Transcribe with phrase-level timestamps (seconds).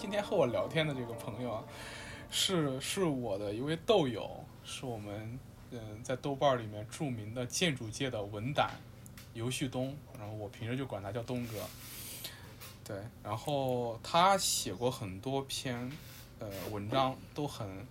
[0.00, 1.62] 今天和我聊天的这个朋友啊，
[2.30, 5.38] 是是我的一位豆友，是我们
[5.72, 8.70] 嗯在豆瓣里面著名的建筑界的文胆
[9.34, 11.62] 尤旭东，然后我平时就管他叫东哥。
[12.82, 15.92] 对，然后他写过很多篇
[16.38, 17.86] 呃文章，都很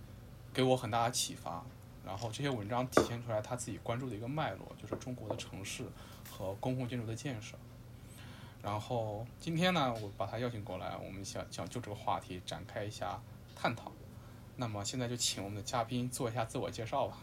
[0.52, 1.64] 给我很大的启发。
[2.04, 5.84] 然后这些文章体现出来他自己关注的一个脉络，就是中国的城市
[6.28, 7.56] 和公共建筑的建设。
[8.62, 13.20] 然后今天呢，我把他邀请过来，我们想想就这个话题展开一下
[13.56, 13.90] 探讨。
[14.56, 17.18] 那么现在就请我们的嘉宾做一下自我介绍吧。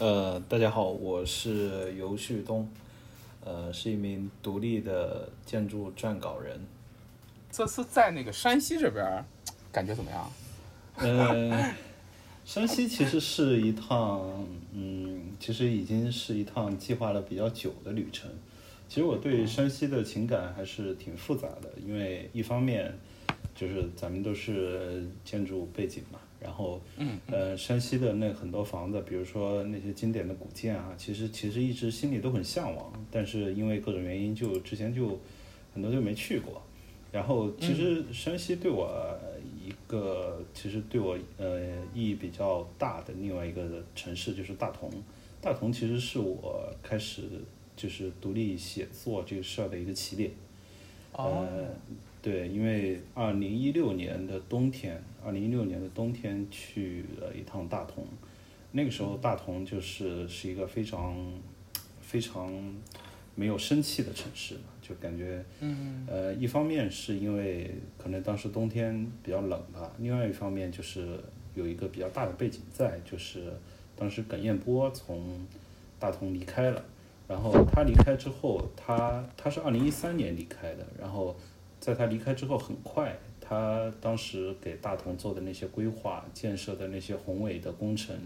[0.00, 2.68] 呃，大家好，我是尤旭东，
[3.44, 6.60] 呃，是一名独立的建筑撰稿人。
[7.50, 9.24] 这次在那个山西这边，
[9.70, 10.30] 感觉怎么样？
[10.96, 11.74] 呃，
[12.44, 14.20] 山西其实是一趟，
[14.72, 18.28] 嗯，其实已经是一趟计划了比较久的旅程。
[18.88, 22.92] 其实我对山西的情感还是挺复杂的，因为一方面
[23.54, 35.20] 就是咱们都是建筑背景嘛，然后，嗯，呃，山西的那很多房子，比如说那些经典的古建啊，其实其实一直心里都很向往，但是因为各种原因，就之前就
[35.74, 36.62] 很多就没去过。
[37.12, 38.88] 然后，其实山西对我
[39.62, 41.60] 一个其实对我呃
[41.92, 44.90] 意义比较大的另外一个城市就是大同，
[45.42, 47.24] 大同其实是我开始。
[47.78, 50.32] 就是独立写作这个事儿的一个起点。
[51.12, 51.68] 呃，
[52.20, 58.04] 对，因为二零一六年的冬天，二零一六年的冬天去了一趟大同，
[58.72, 61.16] 那个时候大同就是是一个非常
[62.00, 62.52] 非常
[63.34, 65.44] 没有生气的城市嘛，就感觉，
[66.06, 71.18] 呃，一方面是因为可能当时冬天比较冷吧，另外一方面就是
[71.54, 73.52] 有一个比较大的背景在，就是
[73.96, 75.46] 当时耿彦波从
[75.98, 76.84] 大同离开了。
[77.28, 80.86] 然后他离开之后，他他是二零一三年离开的。
[80.98, 81.36] 然后
[81.78, 88.16] 在他离开之后，很快他当时给大同做的那些规划、建设的那些宏伟的工程，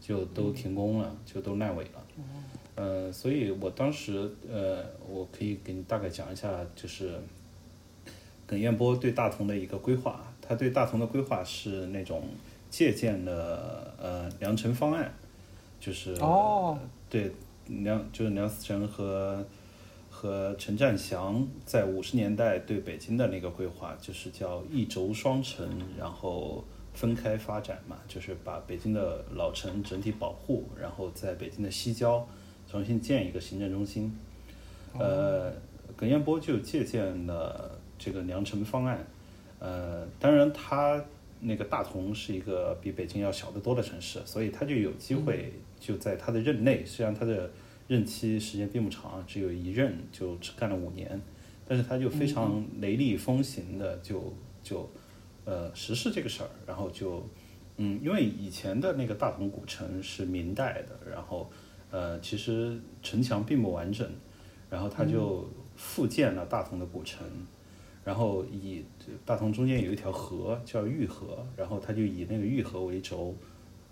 [0.00, 1.90] 就都停工了，就都烂尾了。
[2.76, 7.12] 嗯，所以我当时呃，我可以给你大概讲一下，就是
[8.46, 10.24] 耿彦波对大同的一个规划。
[10.40, 12.22] 他对大同的规划是那种
[12.70, 15.12] 借鉴了呃良辰方案，
[15.78, 16.78] 就是哦
[17.10, 17.30] 对。
[17.80, 19.44] 梁就是梁思成和
[20.10, 25.66] 和陈占祥在五十年代对北京的那个规划，就是叫一轴双城，
[25.98, 26.62] 然后
[26.92, 32.26] 分开发展嘛，就是把北京的老城整体保护，然后在北京的西郊
[32.70, 34.14] 重新建一个行政中心。
[34.98, 35.52] 呃，
[35.96, 39.04] 耿彦波就借鉴了这个梁城方案。
[39.58, 41.02] 呃，当然他
[41.40, 45.52] 那个大同是一个比北京要小得多的城市，所以他就有机会。
[45.80, 47.50] 就在他的任内，虽然他的
[47.92, 51.20] 任期时间并不长，只有一任，就只干了五年，
[51.66, 54.32] 但是他就非常雷厉风行的就
[54.62, 54.90] 就
[55.44, 57.28] 呃实施这个事儿，然后就
[57.76, 61.50] 嗯，因为以前的那个大同古城是明代的，然后
[61.90, 64.08] 呃其实城墙并不完整，
[64.70, 67.26] 然后他就复建了大同的古城，
[68.02, 68.82] 然后以
[69.26, 73.36] 大同中间有一条河叫御河，然后他就以那个御河为轴，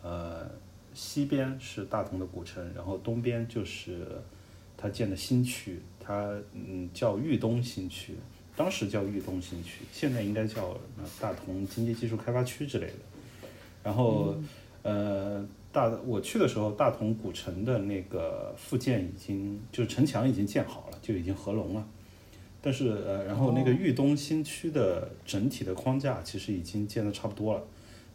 [0.02, 0.50] 呃。
[0.92, 4.06] 西边是大同的古城，然后东边就是
[4.76, 8.14] 他建的新区，他嗯叫豫东新区，
[8.56, 10.76] 当时叫豫东新区，现在应该叫
[11.20, 12.94] 大同经济技术开发区之类的。
[13.82, 14.34] 然后
[14.82, 21.86] 呃大我去的时候，大同古城的那个复建已经就是城墙已经建好了，就已经合龙了。
[22.60, 27.62] 但是呃然后那个豫东新区的整体的框架其实已经建的差不多了。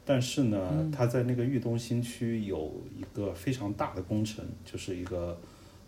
[0.07, 5.35] 但是呢，他在那个豫东新区有一个非常大的工程，就是一个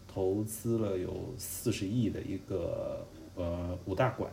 [0.07, 3.05] 投资了有四十亿的一个
[3.35, 4.27] 呃五大馆，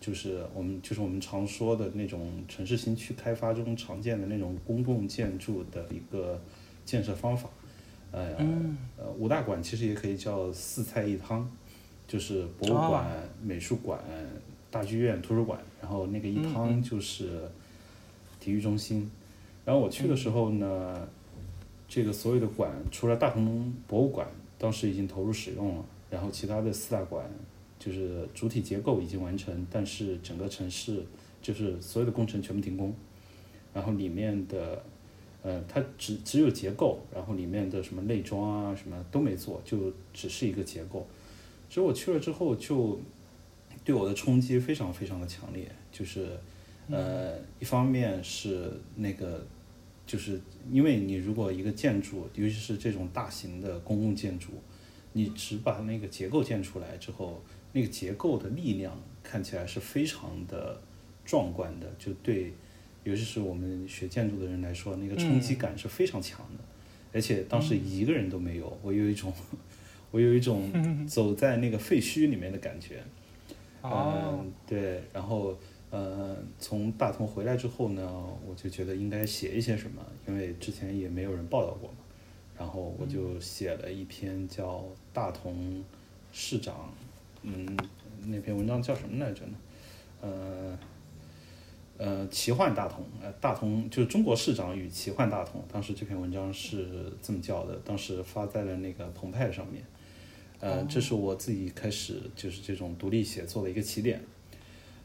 [0.00, 6.42] 就是我们就是我们常说的那种城市新区开发中常见的那种公共建筑的一个
[6.84, 7.48] 建设方法。
[8.10, 8.34] 呃
[8.98, 11.48] 呃，五大馆其实也可以叫四菜一汤，
[12.08, 13.06] 就是博物馆、
[13.40, 14.00] 美术馆、
[14.72, 17.48] 大剧院、图书馆，然后那个一汤就是
[18.40, 19.08] 体育中心。
[19.64, 21.08] 然后我去的时候呢，
[21.86, 24.26] 这个所有的馆除了大同博物馆
[24.58, 27.30] 当时已经投入使用了，然后其他的四大馆
[27.78, 31.04] 就是主体结构已经完成，但是整个城市
[31.42, 32.92] 就是所有的工程全部停工，
[33.72, 34.82] 然后里面的
[35.42, 41.06] 呃它只只有结构，然后里面的什么内装啊什么都没做，就只是一个结构。
[41.68, 42.98] 所以我去了之后就
[43.84, 46.28] 对我的冲击非常非常的强烈，就是。
[46.90, 49.44] 呃，一方面是那个，
[50.06, 50.40] 就是
[50.70, 54.50] 因为你如果一个建筑，尤其是这种大型的公共建筑，
[55.12, 57.42] 你只把那个结构建出来之后，
[57.72, 60.80] 那个结构的力量看起来是非常的
[61.24, 62.52] 壮观的，就对，
[63.04, 66.64] 尤其是我们学建筑的人来说，那个冲击感是非常强的。
[67.12, 69.32] 而且当时一个人都没有，我有一种，
[70.10, 70.70] 我有一种
[71.08, 73.02] 走在那个废墟里面的感觉。
[73.82, 75.58] 哦，嗯，对，然后
[75.90, 81.96] 呃，从大同回来之后呢，我就觉得应该写一些什么，因为之前也没有人报道过嘛。
[82.56, 84.76] 然后我就写了一篇叫
[85.12, 85.82] 《大同
[86.30, 86.74] 市长》，
[87.42, 87.76] 嗯，
[88.26, 89.54] 那篇文章叫什么来着呢？
[90.20, 90.78] 呃，
[91.96, 95.64] 呃，奇幻大同，呃，大同就是中国市长与奇幻大同。
[95.72, 99.82] 当时这篇文章是这么叫的，当时发在了那个澎湃上面。
[100.60, 104.22] 呃，这是我自己开始就是这种独立写作的一个起点。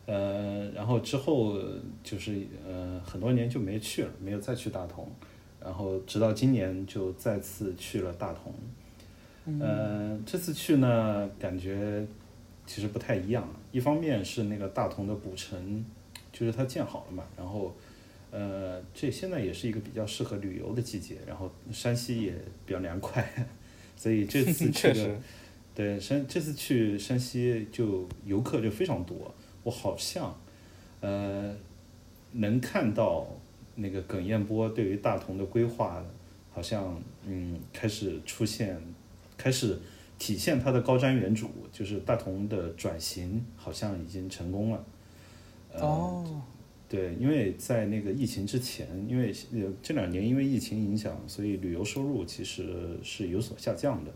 [0.05, 1.59] 呃，然后之后
[2.03, 5.09] 就是呃很多年就没去了，没有再去大同。
[5.59, 8.53] 然后直到今年就再次去了大同。
[9.59, 12.05] 呃，这次去呢，感觉
[12.67, 13.47] 其实不太一样。
[13.71, 15.83] 一方面是那个大同的古城，
[16.31, 17.75] 就是它建好了嘛，然后
[18.31, 22.31] 呃，这现在也是一个比较适合旅游的季节，然后山西也
[22.65, 23.27] 比较凉快，
[23.97, 25.19] 所以这次 去的，
[25.73, 29.33] 对山这次去山西就游客就非常多，
[29.65, 30.39] 我好像
[31.01, 31.51] 呃
[32.33, 33.25] 能看到
[33.73, 36.05] 那个耿彦波对于大同的规划，
[36.53, 38.79] 好像嗯开始出现，
[39.35, 39.79] 开始
[40.19, 44.85] 体现他的高瞻远瞩，就是大同的转型好像已经成功了。
[45.73, 46.41] 呃、哦，
[46.87, 54.11] 对，因为在那个疫情之前，因为呃这两年因为疫情影响，所以旅游收入其实是有所下降的。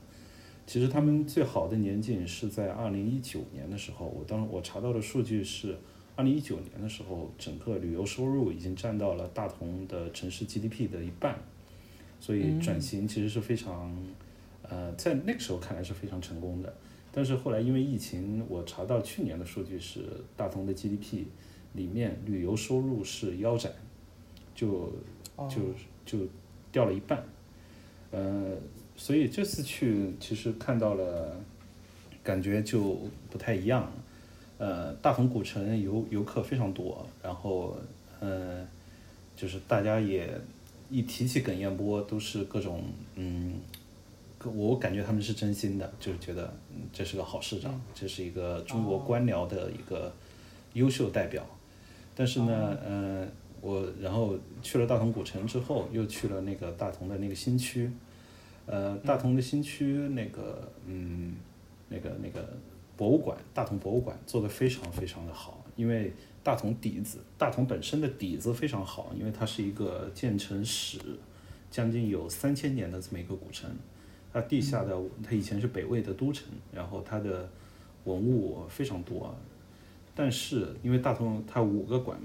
[0.69, 5.75] 其实他们最好的年景是在二零一九年的时候，我当我查到的数据是，
[6.15, 11.39] 二零一九年的时候，整个旅游收入已经占到了大同的城市 GDP 的一半，
[12.19, 13.91] 所以转型其实是非常，
[14.61, 16.71] 呃，在那个时候看来是非常成功的。
[17.11, 20.05] 但是后来因为疫情，我查到去年的数据是
[20.37, 21.23] 大同的 GDP
[21.73, 23.71] 里面旅游收入是腰斩，
[24.53, 24.93] 就
[25.35, 25.49] 哦。
[25.49, 25.61] 就
[26.05, 26.27] 就
[26.71, 27.23] 掉了一半，
[28.11, 28.55] 呃，
[28.99, 31.33] 所以这次去其实看到了，
[32.21, 32.99] 感觉就
[33.31, 33.89] 不太一样，
[34.57, 37.77] 呃，大同古城游游客非常多，然后
[38.19, 38.67] 呃，
[39.37, 40.29] 就是大家也
[40.89, 42.83] 一提起耿彦波都是各种
[43.15, 43.53] 嗯，
[44.43, 50.13] 我感觉他们是真心的，就是觉得嗯这是个好市长，这是一个中国官僚的一个
[50.73, 51.45] 优秀代表，
[52.13, 53.25] 但是呢，呃，
[53.61, 57.89] 我然后去了大同古城之后，又去了那个大同的那个新区，
[58.71, 61.35] 呃，大同的新区那个嗯，
[61.87, 62.47] 那个那个
[62.95, 66.13] 博物馆，大同博物馆做的非常非常的好，因为
[66.43, 70.99] 大同底子，大同本身的底子非常好，因为它是一个建成史
[71.71, 73.67] 将近有三千年的这么一个古城，
[74.31, 77.49] 它地下的它以前是北魏的都城，然后它的
[78.03, 79.35] 文物非常多，
[80.13, 82.19] 但是因为大同它五个馆，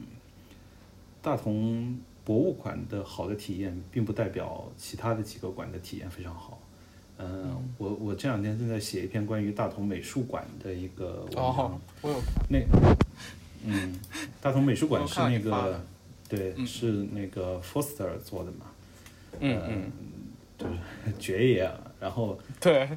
[1.23, 6.59] 大同博物馆的好的体验，并不代表其他的几个馆的体验非常好。
[7.19, 11.45] 嗯，我我这两天正在写一篇关于大同美术馆的一个文章。
[11.45, 12.17] 哦，我有
[12.49, 12.59] 那，
[13.65, 13.95] 嗯，
[14.41, 15.81] 大同美术馆是那个，
[16.29, 18.67] 对，嗯是那个 Foster 做的嘛，
[19.39, 19.93] 嗯嗯，
[20.59, 20.73] 就是
[21.19, 21.79] 爵爷啊。
[22.01, 22.89] 然后， 对，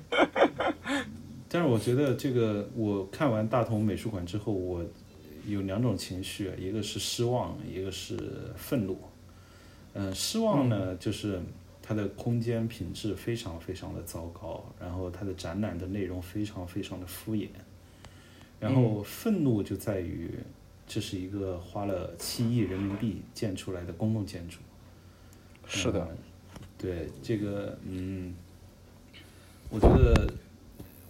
[1.48, 4.84] 但是我觉得这个，我看完大同美术馆之后，我
[5.46, 8.18] 有两种情绪，一个是失望，一个是
[8.56, 8.98] 愤怒。
[10.00, 11.42] 嗯、失望呢，就是
[11.82, 17.48] 它的空间品质非常非常的糟糕，然后它的展览的内容非常非常的敷衍。
[18.60, 20.32] 然后愤怒就在于，
[20.88, 24.60] 这是一个花了七亿人民币建出来的公共建筑。
[25.68, 26.18] 是的，嗯
[26.78, 28.36] 对这个，嗯，
[29.70, 30.32] 我觉得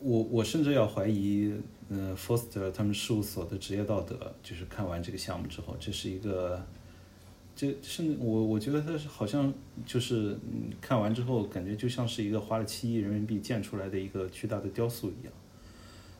[0.02, 1.54] 我我甚至要怀疑，
[1.90, 6.66] 呃，Foster 他们事务所的职业道德，就是看完这个项目之后，这是一个，
[7.58, 9.52] 这甚至我我觉得它是好像
[9.84, 15.34] 就是，嗯，看完之后感觉就像是一个花了七亿人民币建出来的一个巨大的雕塑一样。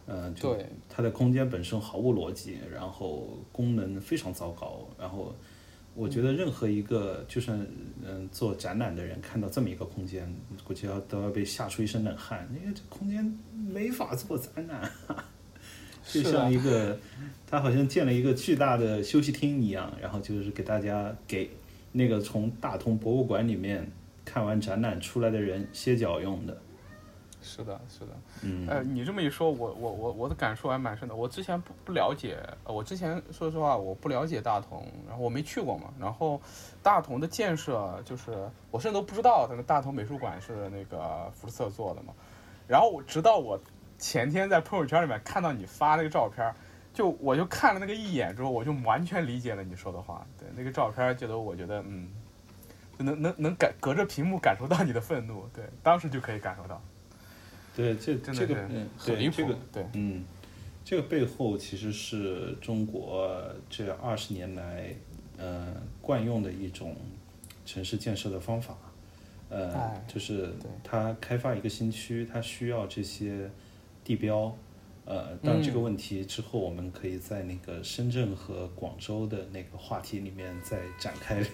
[0.08, 5.36] 呃，就对它的空间本身毫无逻辑，然后功能非常糟糕，然后
[5.94, 7.60] 我觉得任何一个就算
[8.04, 12.50] 嗯做展览的人看到这么一个空间，估计要都要被吓出一身冷汗。
[12.60, 14.90] 因为这空间没法做展览，
[16.08, 16.98] 就像一个
[17.46, 21.50] 他好像建了一个巨大的休息厅一样，然后就是给大家给
[21.92, 23.90] 那个从大同博物馆里面
[24.26, 26.58] 看完展览出来的人歇脚用的。
[27.40, 28.08] 是的，是的。
[28.42, 31.16] 嗯，呃，你这么一说，我我我我的感受还蛮深的。
[31.16, 35.94] 我之前不不了解，呃我之前说实话我不了解大同，然后我没去过嘛。
[35.98, 36.42] 然后
[36.84, 38.32] 大同的建设，就是
[38.70, 42.14] 我甚至都不知道，那个大同美术馆是那个福斯特做的嘛。
[42.68, 43.58] 然后我直到我
[43.98, 46.54] 前天在朋友圈里面看到你发那个照片，
[46.94, 50.26] 就我就看了那个一眼之后，我就完全理解了你说的话。
[50.38, 52.10] 对，那个照片，觉得我觉得，嗯，
[52.98, 55.48] 能能能感隔着屏幕感受到你的愤怒。
[55.54, 56.82] 对，当时就可以感受到。
[57.76, 60.24] 对，这真的这个嗯，对这个对，嗯，
[60.84, 63.40] 这个背后其实是中国
[63.70, 64.94] 这二十年来，
[65.38, 66.96] 呃，惯用的一种
[67.66, 68.76] 城市建设的方法。
[69.50, 70.52] 呃，就是
[70.84, 73.50] 它开发一个新区，它需要这些
[74.08, 74.56] 地标。
[75.04, 81.48] 呃，当然这个问题之后，我们可以在那个深圳和广州的那个话题里面再展开聊。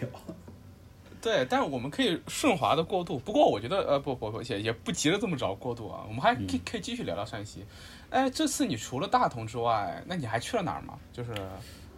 [1.22, 3.18] 对，但是我们可以顺滑的过渡。
[3.18, 6.04] 不过我觉得，呃，不不不，也也不急着这么着过渡啊。
[6.08, 7.64] 我们还可以可以继续聊聊山西。
[8.10, 11.00] 哎，这次你除了大同之外，那你还去了哪儿吗？
[11.12, 11.32] 就是，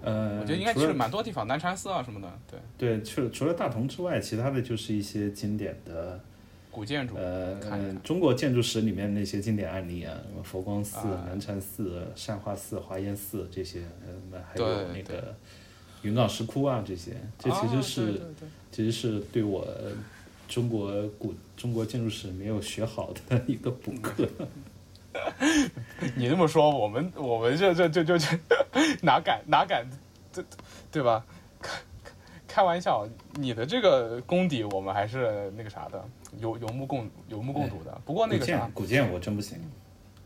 [0.01, 2.39] 呃，我觉得应该去了蛮多地方，南禅寺啊什么的。
[2.49, 6.19] 对对，去了除了大同之外，其他的就是一些经典的。
[6.75, 15.33] 古建筑，呃，看中国建筑史里面那些经典案例啊，什么佛光寺、南禅寺、善化寺、华严寺这些，呃，还有那个
[16.01, 18.21] 云冈石窟啊，这些，这其实是，
[18.73, 19.65] 其实是对我
[20.49, 24.27] 中国古中国建筑史没有学好的一个补课。
[26.17, 28.17] 你这么说，我们我们这这这就
[29.01, 29.87] 哪敢 哪敢，
[30.33, 30.43] 这
[30.91, 31.25] 对吧？
[31.61, 31.71] 开
[32.49, 36.03] 开玩笑，你的这个功底，我们还是那个啥的。
[36.39, 39.59] 有有目共有目共睹的，不过那个啥，古建我真不行，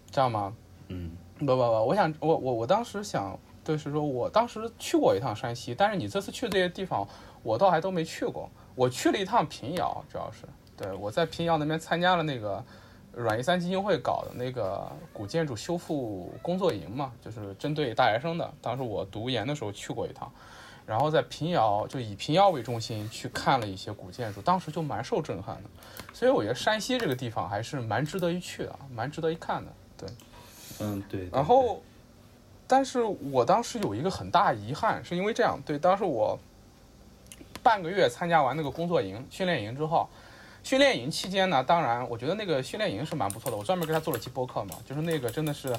[0.09, 0.53] 这样吗？
[0.87, 7.07] 嗯，不不不，我想我我我当时想，就是说我当时去过一趟山西，但是你这次去这些地方，
[7.43, 8.49] 我倒还都没去过。
[8.75, 10.45] 我去了一趟平遥，主要是
[10.77, 12.63] 对我在平遥那边参加了那个
[13.11, 18.53] 软一三基金会搞的那个古建筑修复工作营嘛，就是针对大学生的。
[18.61, 20.31] 当时我读研的时候去过一趟。
[20.89, 25.69] 然后在平遥，就以平遥为中心去看了一些古建筑，当时就蛮受震撼的。
[26.13, 29.71] 所以我觉得山西这个地方还是蛮值得一去的，蛮值得一看的。
[29.95, 30.09] 对，
[30.79, 31.29] 嗯对。
[31.31, 31.83] 然后，
[32.65, 36.39] 但是我当时有一个很大遗憾，是因为这样，对，当时我
[37.61, 40.09] 半个月参加完那个工作营训练营之后，
[40.63, 45.71] 训练营期间呢，当然我觉得那个训练营是蛮不错的，我专门给他做了期播客嘛，就是那个真的是。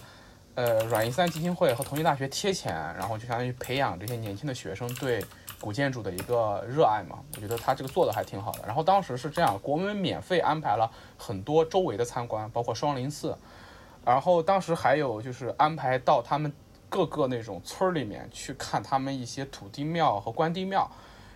[0.56, 5.24] 呃，软银三基金会和同济大学贴钱，然后就相当于培养这些年轻的学生对
[5.60, 7.20] 古建筑的一个热爱嘛。
[7.36, 8.64] 我觉得他这个做的还挺好的。
[8.66, 13.34] 然后当时是这样，国门免费安排了很多周围的参观，包括双林寺。
[14.04, 16.52] 然后当时还有就是安排到他们
[16.88, 20.90] 各个那种村儿里面去看他们一些土地庙和关帝庙。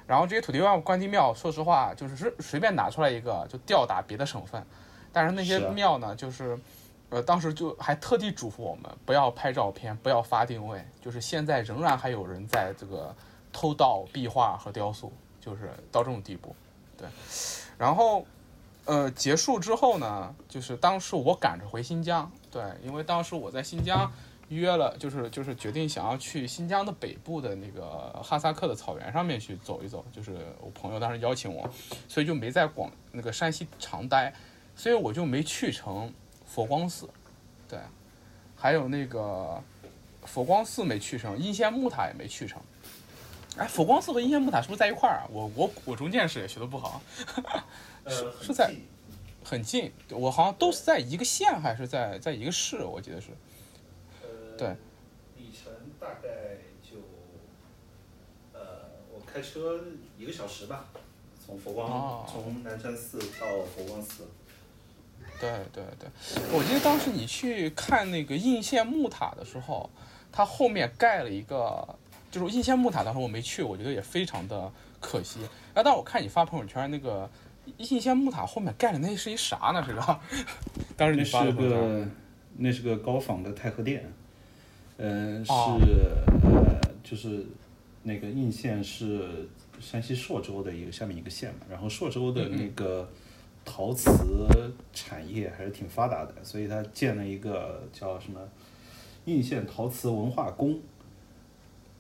[0.07, 4.63] 然后这些土地庙、关帝庙，说实话就是随随便拿出来一个就吊打别的省份。
[5.13, 6.59] 但是那些庙呢，就是。
[7.11, 10.85] 呃，当时就还特地嘱咐我们不要拍照片，不要发定位。
[11.01, 13.15] 就是现在仍然还有人在这个
[13.53, 16.57] 偷盗壁画和雕塑，就是到这种地步。
[16.97, 17.07] 对，
[17.79, 18.27] 然后
[18.85, 24.11] 呃结束之后呢，就是当时我赶着回新疆，对，因为当时我在新疆
[24.49, 31.69] 约了，就是就是决定想要去新疆的北部的那个哈萨克的草原上面去走一走，就是我朋友当时邀请我，
[32.09, 34.33] 所以就没在广那个山西长待，
[34.75, 36.13] 所以我就没去成。
[36.55, 37.11] 佛光寺，
[37.69, 37.81] 对，
[38.55, 39.61] 还有那个
[40.25, 42.63] 佛光寺没去成，应县木塔也没去成。
[43.57, 45.27] 哎，佛光寺和应县木塔是不是在一块儿啊？
[45.33, 47.03] 我我我中见识也学的不好。
[48.07, 48.73] 是是在
[49.43, 52.85] 很近，我好像都是在一个县还是在在一个市？
[52.85, 53.31] 我记得是。
[54.23, 54.69] 呃，对。
[55.37, 56.29] 里程大概
[56.85, 56.99] 就
[58.53, 59.83] 呃，我开车
[60.17, 60.87] 一个小时吧，
[61.45, 64.29] 从佛光从南山寺到佛光寺。
[65.41, 66.09] 对对对，
[66.53, 69.91] 我记得当时你去看那个应县木塔的时候，
[70.33, 71.87] 它后面盖了一个，
[72.31, 75.41] 就是应县木塔，当时我没去，我觉得也非常的可惜。
[75.75, 77.29] 哎，但我看你发朋友圈那个
[77.79, 79.85] 应县木塔后面盖的那是一啥呢？
[79.87, 80.21] 这个？
[80.97, 82.07] 当时你发的是个，
[82.57, 84.11] 那是个高仿的太和殿，
[84.99, 87.45] 嗯，是呃，就是
[88.03, 89.49] 那个应县是
[89.81, 93.11] 山西朔州的一个下面一个县嘛，然后朔州的那个。
[93.65, 98.41] 陶瓷产业还是挺发达的，所以他建了一个叫什么
[99.25, 100.79] 应县陶瓷文化宫。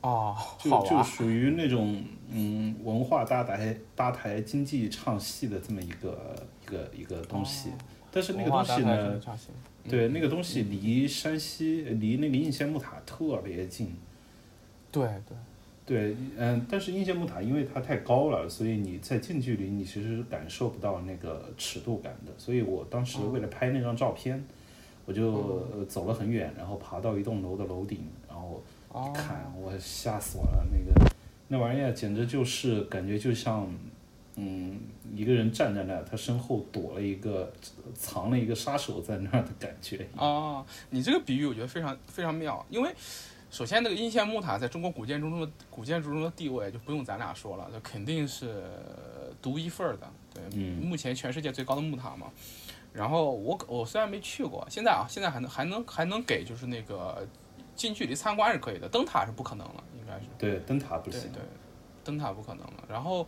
[0.02, 7.70] 哦，就就属于那种嗯文化搭台搭台经济唱戏的这么一个一个一个东西。
[8.12, 9.20] 但是那个东西呢，
[9.88, 13.96] 对那个东西离山西离那个应县木塔特别近。
[14.92, 15.36] 对对。
[15.86, 22.32] 对，嗯，但是应县木塔因为它太高了，所以你在近距离你其实感受不到那个尺度感的。
[22.38, 24.42] 所以我当时为了拍那张照片，
[25.04, 28.62] 我就走了很远，然后爬到一栋楼的楼顶，然后
[29.12, 30.64] 看，我吓死我了。
[30.72, 31.10] 那个
[31.48, 33.70] 那玩意儿简直就是感觉就像，
[34.36, 34.80] 嗯，
[35.14, 37.52] 一个人站在那，他身后躲了一个
[37.92, 40.06] 藏了一个杀手在那儿的感觉。
[40.16, 42.90] 啊，你这个比喻我觉得非常非常妙，因为。
[43.54, 48.64] 首先那个应县木塔在中国古建筑中的古建筑中的地位就不用咱俩说了，这肯定是
[49.40, 50.10] 独一份儿的。
[50.34, 52.32] 对，嗯目前全世界最高的木塔嘛。
[52.92, 57.24] 然后我我虽然没去过，现在啊，现在还能还能还能给就是那个
[57.76, 60.26] 近距离参观是可以的，灯塔是不可能了，应该是。
[60.36, 61.20] 对，灯塔不行。
[61.20, 61.42] 对对，
[62.02, 62.84] 灯塔不可能了。
[62.88, 63.24] 然后，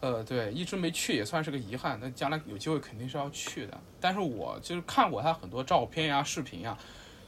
[0.00, 1.98] 呃，对，一直没去也算是个遗憾。
[2.00, 3.78] 那将来有机会肯定是要去的。
[4.00, 6.78] 但是我就是看过他很多照片呀、视频呀，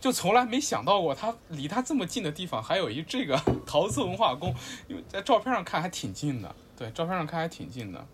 [0.02, 4.52] 就从来没想到过他离他这么近的地方还有一这个 陶瓷文化宫，
[4.88, 6.52] 因为在照片上看还挺近的。
[6.76, 8.04] 对，照片上看还挺近的。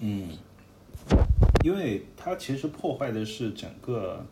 [0.00, 0.30] 嗯，
[1.62, 4.24] 因为它其实破坏的是整个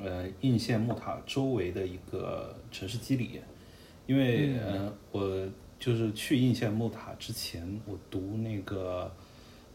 [0.00, 3.38] 呃应县木塔周围的一个城市肌理。
[4.06, 5.46] 因为、呃，我
[5.78, 9.12] 就是去应县木塔之前，我读那个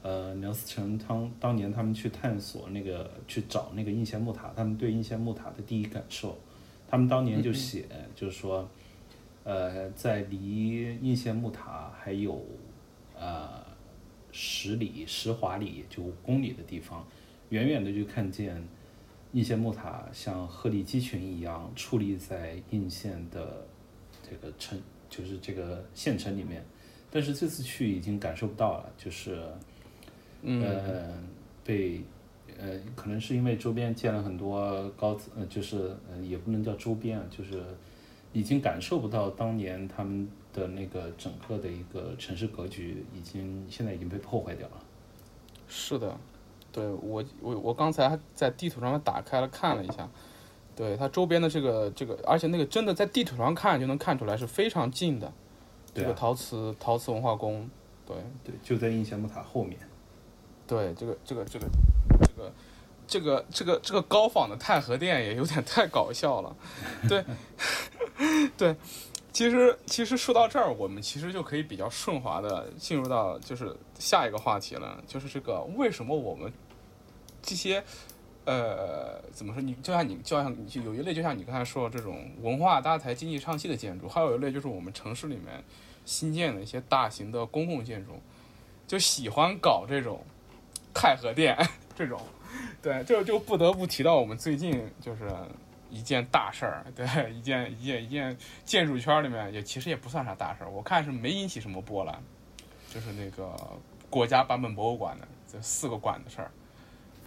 [0.01, 6.35] 呃梁思成当当年他们去探索那个去找那个应县木塔，他们对应县木塔的第一感受，
[6.93, 8.69] 他们当年就写，就是说，
[9.43, 12.45] 呃，在离应县木塔还有
[13.17, 13.65] 呃
[14.31, 17.03] 十里十华里就五公里的地方，
[17.49, 18.63] 远远的就看见
[19.31, 23.65] 应县木塔像鹤立鸡群一样矗立在应县的
[24.21, 26.63] 这个城，就是这个县城里面。
[27.09, 29.41] 但是这次去已经感受不到了，就是，
[30.43, 31.11] 呃，
[31.63, 32.03] 被
[32.63, 37.61] 呃，可能是因为周边建了很多高，呃，就是呃，也不能叫周边啊，就是
[38.31, 44.77] 已经感受不到当年他们的那个整个的一个城市格局，已经现在已经被破坏掉了。
[45.67, 46.17] 是的，
[46.71, 50.09] 对我我我刚才还在地图上打开了看了一下，
[50.73, 55.33] 对它周边的这个这个，而且那个真的在地图上看就能看出来是非常近的，
[55.93, 57.69] 对啊这个陶瓷陶瓷文化宫，
[58.05, 59.77] 对对，就在应县木塔后面。
[60.65, 61.65] 对，这个这个这个
[62.21, 62.32] 这个
[63.13, 66.55] 这个这个这个高仿的太和殿也有点太搞笑了，
[67.07, 67.23] 对
[68.57, 68.75] 对。
[69.31, 76.51] 其实，其实说到这儿，我们其实就可以比较顺滑的进入到就是下一个话题了，就是这个为什么我们
[77.43, 77.83] 这些
[78.45, 79.61] 呃怎么说？
[79.61, 85.63] 你就像你就像有一类，就像你刚才说的这种文化搭台、经济唱戏的建筑，还有一类就是我们城市里面
[86.03, 88.11] 新建的一些大型的公共建筑，
[88.87, 90.23] 就喜欢搞这种
[90.93, 91.57] 太和殿
[91.95, 92.21] 这种，
[92.81, 95.29] 对，就就不得不提到我们最近就是
[95.89, 98.35] 一件大事儿，对，一件一件一件
[98.65, 102.15] 建筑圈里面也其实也不算啥大事儿，我看是没引起什么波澜，
[102.93, 103.55] 就是那个
[104.09, 106.51] 国家版本博物馆的这四个馆的事儿，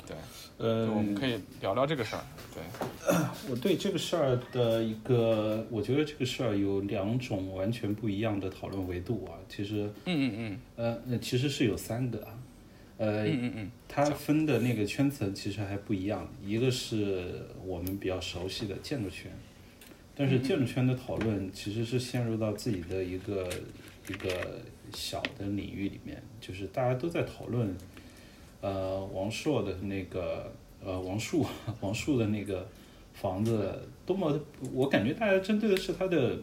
[0.07, 0.17] 对，
[0.59, 2.63] 呃我们可以聊聊这个事儿，对，
[3.49, 9.39] 我对这个事儿的一个，我觉得这个事儿有两种完全不一样的讨论维度啊。
[9.49, 12.35] 其实，嗯嗯嗯，呃其实是有三个啊。
[12.99, 19.31] 呃，嗯嗯嗯它分的那个圈层其实还不一样，一个是我们比较熟悉的建筑圈，
[20.15, 23.49] 但是建筑圈的讨论其实是陷入到自己的一个
[24.09, 24.61] 一个
[24.95, 27.77] 小的领域里面，就是大家都在讨论，
[28.63, 30.51] 呃，王朔的那个
[30.83, 31.45] 呃王树
[31.81, 32.67] 王树的那个
[33.13, 34.41] 房子多么，
[34.73, 36.39] 我感觉大家针对的是他的，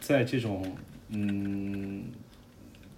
[0.00, 0.64] 在这种
[1.08, 2.04] 嗯，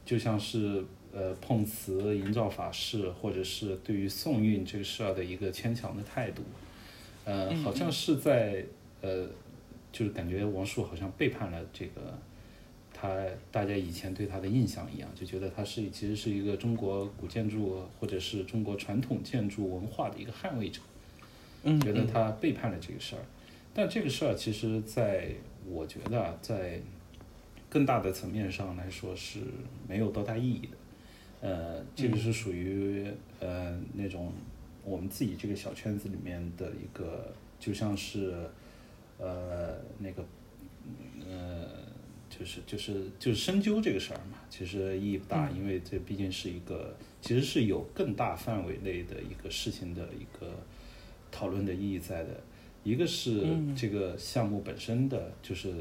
[0.04, 0.84] 就像是
[1.16, 6.42] 呃碰瓷、营造法式，或者是对于宋韵这个事儿的一个牵强的态度，
[7.24, 8.62] 呃，好像是在
[9.00, 9.26] 呃，
[9.90, 12.18] 就是感觉王朔好像背叛了这个
[12.92, 20.82] 他大家以前对他的印象一样，就觉得他是其实是一个中国古建筑或者是中国传统建筑文化的一个捍卫者。
[21.62, 23.22] 嗯，觉得他背叛了这个事儿。
[23.72, 25.30] 但这个事儿其实在
[25.66, 26.80] 我觉得啊在
[27.68, 29.40] 更大的层面上来说是
[29.88, 30.76] 没有多大意义的。
[31.46, 33.06] 呃，这个是属于
[33.38, 34.32] 呃那种
[34.82, 38.34] 我们自己这个小圈子里面的一个，就像是
[39.18, 40.24] 呃那个
[41.20, 41.68] 呃
[42.28, 50.50] 就是就是就是深究这个事儿嘛，其实意义不大，因为这毕竟是一个其实是有更大范围内的一个事情的一个
[51.30, 52.40] 讨论的意义在的。
[52.82, 53.44] 一个是
[53.76, 55.72] 这个项目本身的，就是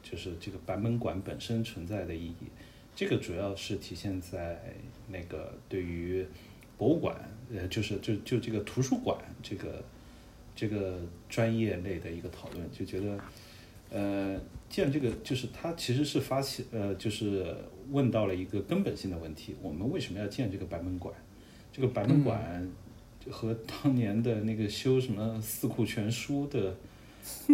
[0.00, 2.46] 就是这个版本馆本身存在的意义，
[2.96, 4.58] 这个主要是体现在
[5.06, 6.26] 那个对于
[6.78, 7.14] 博物馆，
[7.54, 9.84] 呃，就是就就这个图书馆这个
[10.54, 13.20] 这个专业类的一个讨论，就觉得，
[13.90, 17.54] 呃，建这个就是它其实是发起，呃，就是
[17.90, 21.14] 问到了一个根本性的问题：我们为什么要建这个版本馆？
[21.70, 22.66] 这个版本馆
[23.30, 26.74] 和当年的那个修什么《四库全书》的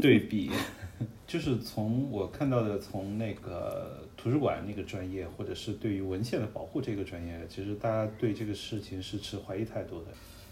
[0.01, 0.49] 对比，
[1.27, 10.07] 就是从我看到的，从那个图书馆那个专业，或者是对于文献的保护这个专业，其实大家对这个事情是持怀疑态度的。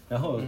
[0.09, 0.41] 然后，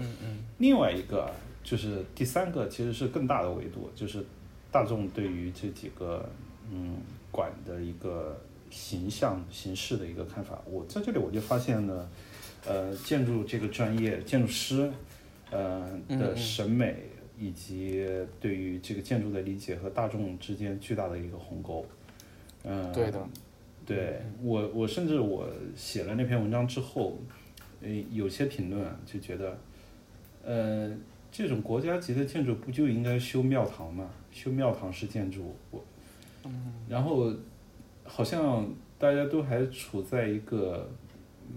[0.57, 1.31] 另外一个
[1.63, 4.25] 就是第三个，其实是更大的维度，就是
[4.69, 6.29] 大众对于这几个
[6.69, 6.97] 嗯
[7.31, 8.37] 馆的一个
[8.69, 10.61] 形象形式的一个看法。
[10.69, 12.09] 我在这里我就发现了，
[12.65, 14.91] 呃，建筑这个专业，建筑师，
[15.49, 16.97] 呃的审美
[17.39, 18.05] 以及
[18.41, 21.85] 对于这个建筑的理解和大众之间巨大的一个鸿沟。
[22.63, 23.27] 嗯，对的。
[23.85, 27.19] 对我，我甚至我写了那篇文章之后，
[27.81, 29.59] 呃，有些评论就觉得，
[30.45, 30.95] 呃，
[31.29, 34.09] 这种国家级的建筑不就应该修庙堂吗？
[34.31, 35.83] 修庙堂式建筑，我，
[36.87, 37.33] 然后
[38.05, 38.65] 好像
[38.97, 40.89] 大家都还处在一个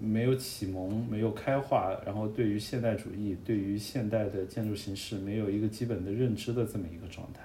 [0.01, 7.39] 没有启蒙、没有开化，然后对于现代主义、对于现代的建筑形式没有一个基本的认知的这么一个状态。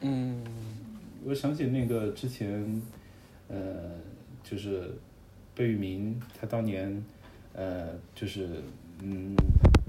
[0.00, 0.42] 嗯，
[1.24, 2.82] 我想起那个之前，
[3.48, 3.90] 呃。
[4.46, 4.90] 就是
[5.54, 7.02] 贝聿铭，他当年，
[7.54, 8.46] 呃，就是
[9.00, 9.34] 嗯，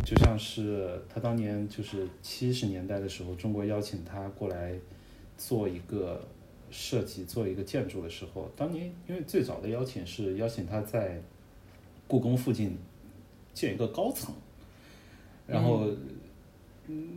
[0.05, 4.73] 就像是他当年就是七十年代的时候，中国邀请他过来
[5.37, 6.25] 做一个
[6.71, 11.21] 设计，做一个建筑的时候，当年因为最早的邀请是邀请他在
[12.07, 12.77] 故宫附近
[13.53, 14.33] 建一个高层，
[15.45, 15.89] 然后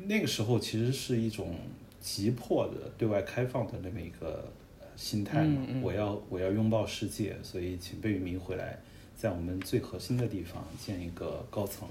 [0.08, 1.54] 那个时候其实是一种
[2.00, 4.50] 急迫的对外开放的那么一个。
[4.98, 8.76] 心态嘛，我要我要拥抱世界，所以请贝聿铭回来，
[9.16, 11.88] 在我们最核心的地方建一个高层。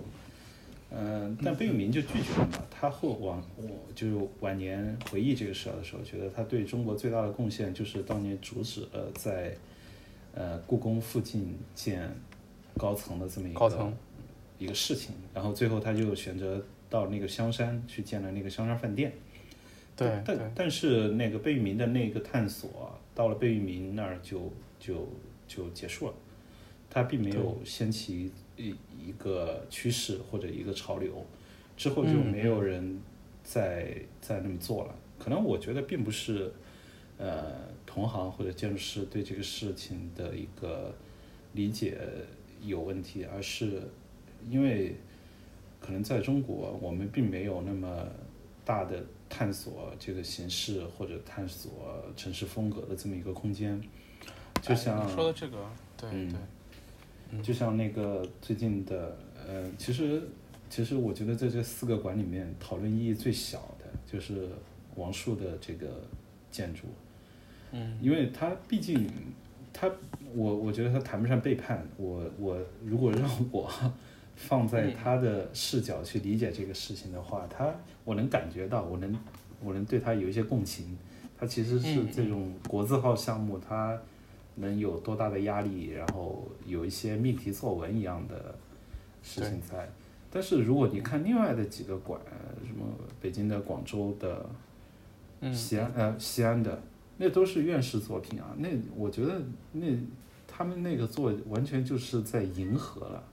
[0.91, 2.65] 嗯，但贝聿铭就拒绝了嘛。
[2.69, 3.63] 他后往我
[3.95, 9.55] 就晚年回忆这个事儿的时候，觉得他对中国最大的贡献就是当年阻止了在
[10.35, 12.13] 呃故宫附近建
[12.75, 13.93] 高层的这么一个
[14.59, 15.15] 一个事情。
[15.33, 19.13] 然后最后他就选择到那个香山去建了那个香山饭店。
[19.97, 25.09] 对，但但是那个贝聿铭的那个探索，到了贝聿铭那儿就就
[25.47, 26.13] 就结束了，
[26.87, 28.75] 他并没有掀起一
[29.07, 31.25] 一个趋势或者一个潮流，
[31.75, 33.01] 之后就没有人
[33.43, 34.95] 再再那么做了。
[35.17, 36.53] 可能我觉得并不是
[37.17, 37.55] 呃
[37.87, 40.93] 同行或者建筑师对这个事情的一个
[41.53, 41.97] 理解
[42.61, 43.81] 有问题，而是
[44.47, 44.93] 因为
[45.81, 48.07] 可能在中国我们并没有那么
[48.63, 49.03] 大的。
[49.29, 53.81] 探索这个形式或者探索城市风格的这么一个空间，
[54.61, 60.21] 就像说的这个，对对，就像那个最近的，呃，其实
[60.69, 64.49] 其实我觉得在这四个馆里面讨论意义最小的就是
[64.95, 65.87] 王树的这个
[66.49, 66.87] 建筑，
[67.71, 69.09] 嗯，因为他毕竟
[69.73, 69.91] 他
[70.33, 73.71] 我我觉得他谈不上背叛我我如果让我。
[74.37, 77.73] 放在他的视角去理解这个事情的话，他
[78.05, 79.19] 我能感觉到，我能
[79.61, 80.95] 我能对他有一些共情。
[81.39, 83.99] 他其实是这种国字号项目，他
[84.55, 88.55] 能有多大的压力，然后有一些命题作文一样的
[89.21, 89.89] 事情在。
[90.31, 92.19] 但是如果你看另外的几个馆，
[92.65, 92.85] 什么
[93.19, 94.47] 北京的、广州的、
[95.51, 96.81] 西安呃西安的，
[97.17, 98.55] 那都是院士作品啊。
[98.57, 99.87] 那我觉得那
[100.47, 103.23] 他们那个做完全就是在迎合了。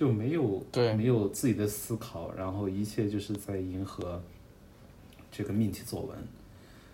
[0.00, 4.18] 就没有对没有自己的思考，然后一切就是在迎合
[5.30, 6.16] 这个命题作文，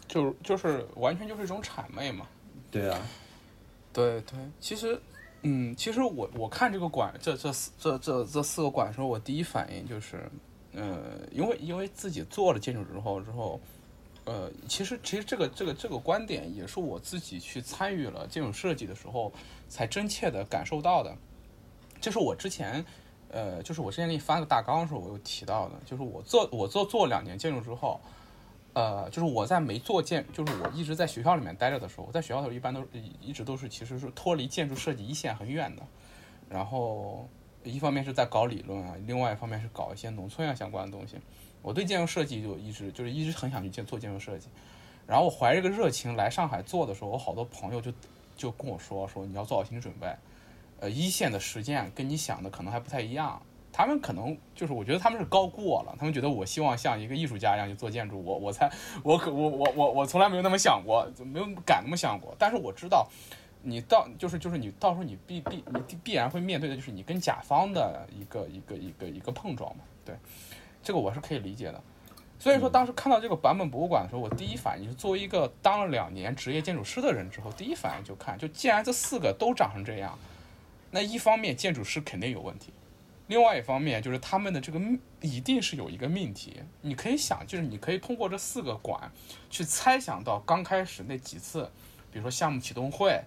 [0.09, 2.27] 就就是完全就是一种谄媚嘛。
[2.69, 3.01] 对啊，
[3.93, 5.01] 对对，其实，
[5.43, 10.29] 嗯，其实我我看这个馆，这这四这这这四个馆的时候，我第一反应就是，
[10.75, 13.61] 呃，因为因为自己做了建筑之后之后，
[14.25, 19.33] 呃，其实其实这个这个这个观点也是我自己去参与了建筑设计的时候
[19.69, 21.17] 才真切的感受到的。
[22.01, 22.85] 就是我之前，
[23.29, 28.01] 呃，就是我之前给你发个大纲的时候，我有提到的，就是我做我做做两年建筑之后，
[28.73, 32.85] 呃，就是我在没做建，就是我一直在学校里面待着的时候，我在学校的时候一般都
[33.21, 35.83] 一直都是其实是脱离建筑设计一线很远的，
[36.49, 37.29] 然后
[37.65, 41.17] 一方面是在搞理论啊，另外一方面是搞一些农村啊相关的东西。
[41.63, 44.49] 我对建筑设计就一直就是一直很想去建做建筑设计，
[45.07, 47.93] 然后我怀着个热情来上海做的时候，我好多朋友就
[48.37, 50.15] 就跟我说说你要做好心理准备。
[50.79, 53.41] 呃，一线的实践跟你想的可能还不太一样，
[53.73, 58.71] 他们可能就是我觉得他们是高估我了，他们觉得我希望像一个艺术家一样去做建筑，我我才
[59.03, 62.35] 我可我我我我从来没有那么想过，没有敢那么想过。
[62.39, 63.09] 但是我知道，
[63.63, 70.15] 你到就是就是你到时候你必必你必然会面对的就是你跟甲方的一个一个一个一个碰撞嘛，对，
[70.83, 71.83] 这个我是可以理解的。
[72.39, 80.19] 所以说当时看到这个版本博物馆的时候，我第一反应是作为一个当了两年职业建筑师的人之后，第一反应就看，就既然这四个都长成这样。
[80.97, 82.73] 那一方面建筑师肯定有问题，
[83.27, 84.81] 另外一方面就是他们的这个
[85.21, 86.63] 一定是有一个命题。
[86.81, 89.13] 你可以想，就是你可以通过这四个馆
[89.51, 91.71] 去猜想到刚开始那几次，
[92.11, 93.23] 比如说项目启动会，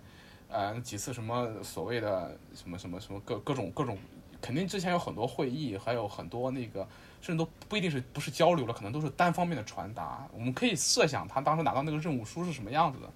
[0.50, 3.96] 呃，几次什么所谓的什么什么什么各各种各种，
[4.42, 6.82] 肯定之前有很多会议，还有很多那个
[7.22, 10.28] 甚至都不一定是不是交流了，可能都是单方面的传达。
[10.34, 13.08] 我们可以设想他当时拿到那个任务书是什么样子的，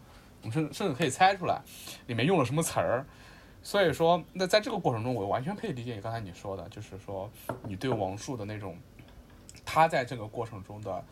[0.43, 1.59] 我们甚甚至可以猜出来
[2.05, 3.03] 里面用了什么词儿。
[3.63, 7.29] 所以说，那在这个过程中，我完全可以理解你刚才你说的，就是说
[7.65, 8.77] 你对王树的那种
[9.63, 11.03] 他在这个过程中的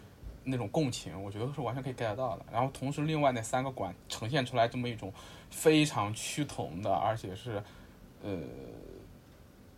[0.44, 2.46] 那种共情，我觉得是完全可以 get 到的。
[2.52, 5.14] 然后同时，另外那三个馆呈现出来这么一种
[5.50, 7.64] 非常趋同的，而且是
[8.22, 8.38] 呃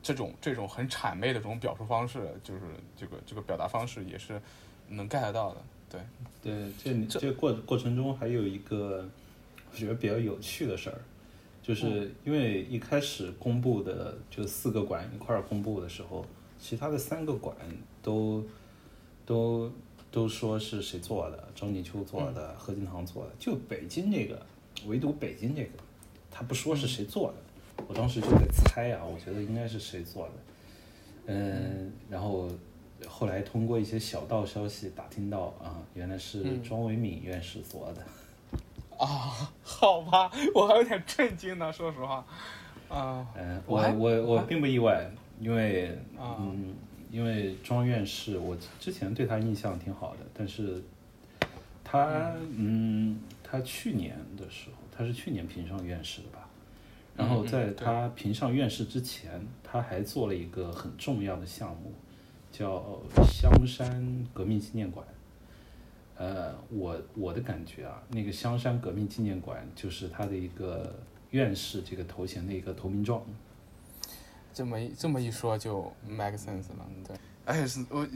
[0.02, 2.62] 这种这种很谄媚的这种表述方式，就是
[2.98, 4.42] 这个这个表达方式也是
[4.88, 5.62] 能 get 到的。
[5.92, 6.02] 对，
[6.42, 9.08] 对，这这过过程中还有一个
[9.72, 11.00] 我觉得比较有趣的事儿，
[11.64, 16.26] 就是因为一开始公布的就四个馆一块儿公布的时候，
[16.60, 17.56] 其他的三个馆
[18.02, 18.44] 都
[19.26, 19.72] 都
[20.12, 24.46] 都说是谁做的，张锦秋做的，何金堂做的，就北京这个，
[24.86, 25.70] 唯独北京这个，
[26.30, 27.84] 他不说是谁做的。
[27.88, 30.34] 我当时就在猜啊，我觉得应该是谁做的，
[31.28, 32.50] 嗯，然后
[33.08, 38.04] 后来通过一些小道消息打听到啊，原来是庄维敏院士做的。
[39.00, 42.26] 啊，好吧，我还有点震惊呢，说实话。
[42.90, 46.76] 啊，嗯，我我我并不意外，因为嗯，
[47.12, 50.84] 因为庄院士，我之前对他印象挺好的，但是
[51.84, 56.48] 他嗯，他去年的时候，他是去年评上院士的吧？
[57.16, 61.94] 然后在他评上院士之前，他还做了一个很重要的项目，
[62.52, 65.06] 叫香山革命纪念馆。
[66.18, 70.94] 呃，我我的感觉啊，那个香山革命纪念馆就是他的一个
[71.32, 73.24] 院士这个头衔的一个投名状。
[74.54, 77.16] 这么一这么一说就 make sense 了，对。
[77.46, 78.08] 哎，是我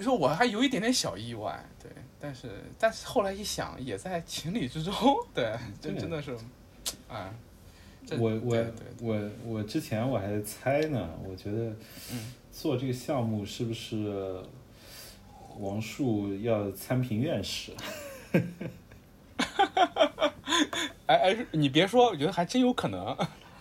[0.00, 4.94] 说我还有一点点小意外，对，但是但是后来一想，也在情理之中，
[5.32, 6.36] 对，真真的是，
[7.08, 7.32] 哎。
[8.18, 8.66] 我我
[9.00, 11.72] 我我之前我还猜呢，我觉得
[12.50, 14.42] 做这个项目是不是
[15.58, 17.72] 王树要参评院士？
[21.06, 23.16] 哎哎，你别说，我觉得还真有可能。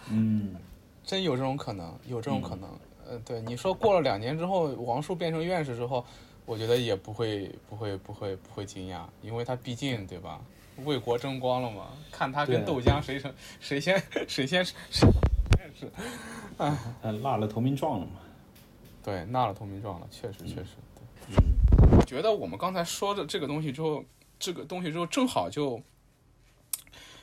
[0.09, 0.55] 嗯，
[1.03, 2.69] 真有这种可能，有这种可能。
[3.07, 6.05] 呃，对，你说过了两年之后，王树变成院士之后，
[6.45, 10.39] 我觉得也不会不会不会不会惊讶，因为他毕竟对吧？
[10.85, 11.87] 为国争光了嘛？
[12.11, 14.73] 看他跟豆浆谁成谁先谁先谁
[15.77, 15.91] 是，
[16.57, 18.13] 哎，落了投名状了嘛？
[19.03, 20.69] 对，纳了投名状了，确实确实。
[20.77, 20.90] 嗯，
[22.01, 24.03] 我觉得我们刚才说的这个东西之后，
[24.39, 25.79] 这个东西之后正好就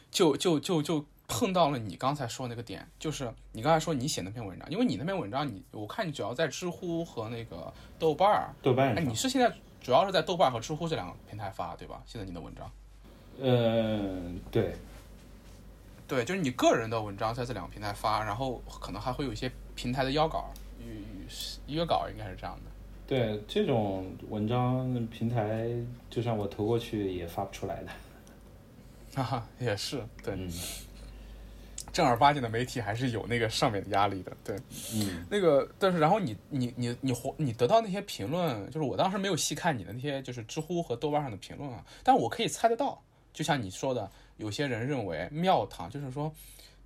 [0.08, 12.00] 就就就就碰到了你刚才说那个点，就是你刚才说你写那篇文章，因为你那篇文章你我看你主要在知乎和那个豆瓣儿，豆瓣哎，你是现在主要是在豆瓣和知乎这两个平台发对吧？
[12.06, 12.70] 现在你的文章。
[13.40, 14.74] 嗯，对，
[16.06, 20.94] 对，就是你个人的文章在这两个平台发，然后可能还会有一些平台的邀稿、约
[21.66, 22.70] 约稿，应该是这样的。
[23.08, 25.66] 对，这种文章平台，
[26.10, 27.88] 就算我投过去也发不出来的。
[29.16, 30.36] 哈哈，也是，对，
[31.90, 34.56] 正儿八经的媒体还是有那个上面的压力的，对，
[34.94, 43.02] 嗯，那个，但是然后你你你你你得到那些评论，就是我当时没有细看你的那些就是知乎和豆瓣上的评论啊，但我可以猜得到。
[43.32, 46.30] 就像你说的，有些人认为庙堂就是说，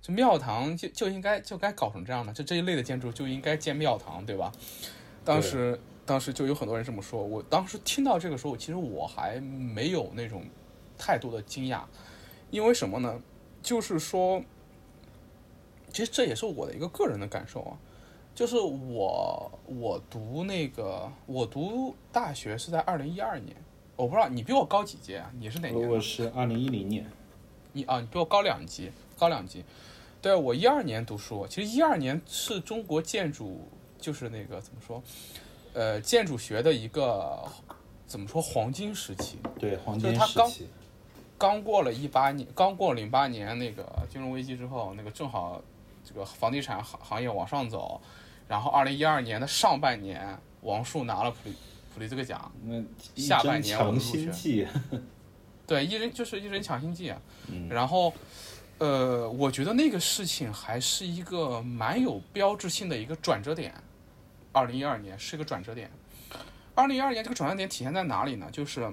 [0.01, 4.51] 这庙堂就就应该就该搞成这样的，就这一类的建筑就应该建庙堂，对吧？
[5.25, 7.23] 当时当时就有很多人这么说。
[7.23, 10.43] 我当时听到这个时候，其实我还没有那种
[10.97, 11.81] 太多的惊讶，
[12.51, 13.21] 因为什么呢？
[13.61, 14.43] 就是说，
[15.91, 17.77] 其实这也是我的一个个人的感受啊，
[18.35, 23.55] 就是我我读那个我读大学是在二零一二年。
[23.95, 25.31] 我不知道你比我高几届啊？
[25.39, 25.87] 你是哪年？
[25.87, 27.09] 我是二零一零年。
[27.71, 29.63] 你啊，你比我高两级，高两级。
[30.19, 33.61] 对我一二年读书，其实一二年是中国建筑
[33.99, 35.01] 就是那个怎么说，
[35.73, 37.43] 呃，建筑学的一个
[38.05, 39.37] 怎么说黄金时期？
[39.59, 40.19] 对，黄金时期。
[40.19, 40.41] 就是它
[41.37, 45.61] 刚刚过了一八年，刚过零八年那个金融危机之后，那个正好
[46.03, 48.01] 这个房地产行行业往上走，
[48.47, 51.55] 然后二零一二年的上半年，王树拿了普利。
[51.93, 52.83] 普利兹克奖，那
[53.15, 54.67] 下半年我们入学，
[55.67, 57.21] 对，一人就是一人抢新季啊。
[57.69, 58.11] 然后，
[58.79, 63.71] 呃，我觉得那个事情还是一个蛮有标志性的一个转折点。
[64.53, 65.91] 二零一二年是一个转折点。
[66.73, 68.49] 二零一二年这个转折点体现在哪里呢？
[68.51, 68.89] 就是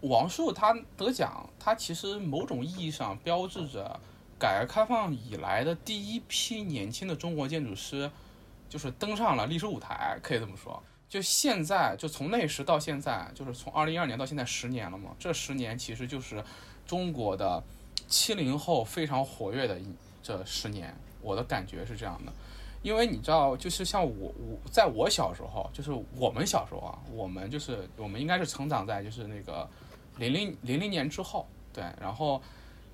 [0.00, 4.00] 王树他得奖，他其实某种意义上标志着
[4.38, 8.10] 改革开放以来的第一批年轻的中国建筑师，
[8.68, 10.82] 就是登上了历史舞台，可以这么说。
[11.08, 15.10] 就现在，就从那时到现在，就是从二零一二年到现在十年了嘛。
[15.18, 16.42] 这十年其实就是
[16.86, 17.62] 中国的
[18.08, 19.78] 七零后非常活跃的
[20.22, 22.32] 这十年，我的感觉是这样的。
[22.82, 29.68] 因为你知道，就是像我我在我小时候，就是我们小时候啊，我们就是我们应该是成长在就是那个
[30.18, 32.42] 零零零零年之后，对，然后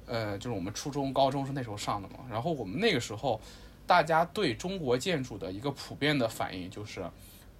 [0.07, 3.41] 呃，就是我们初中、高中是那时候上的嘛，然后我们那个时候，
[3.87, 7.03] 大家对中国建筑的一个普遍的反应就是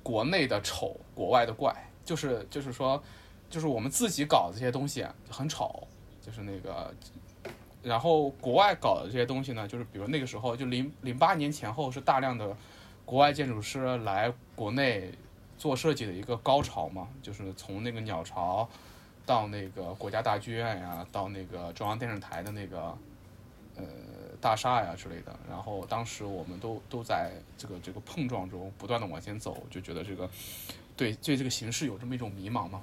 [0.03, 3.03] 国内的丑，国外的怪，就是就是说，
[3.49, 5.89] 就是我们自己搞这些东西很丑，
[6.21, 6.95] 就是那个。
[7.83, 12.55] 然后国外搞的这些东西呢，就是比如那个时候，就零零八年前后是大量的
[13.05, 15.13] 国外建筑师来国内
[15.57, 18.69] 做设计的一个高潮嘛，就是从那个鸟巢
[19.25, 22.99] 到那个国家大剧院呀，到那个中央电视台的那个
[23.77, 23.85] 呃
[24.41, 25.35] 大厦呀之类的。
[25.49, 30.29] 然后当时我们都都在这个这个碰撞中不断的往前走，就觉得这个
[30.97, 32.83] 对对这个形式有这么一种迷茫嘛。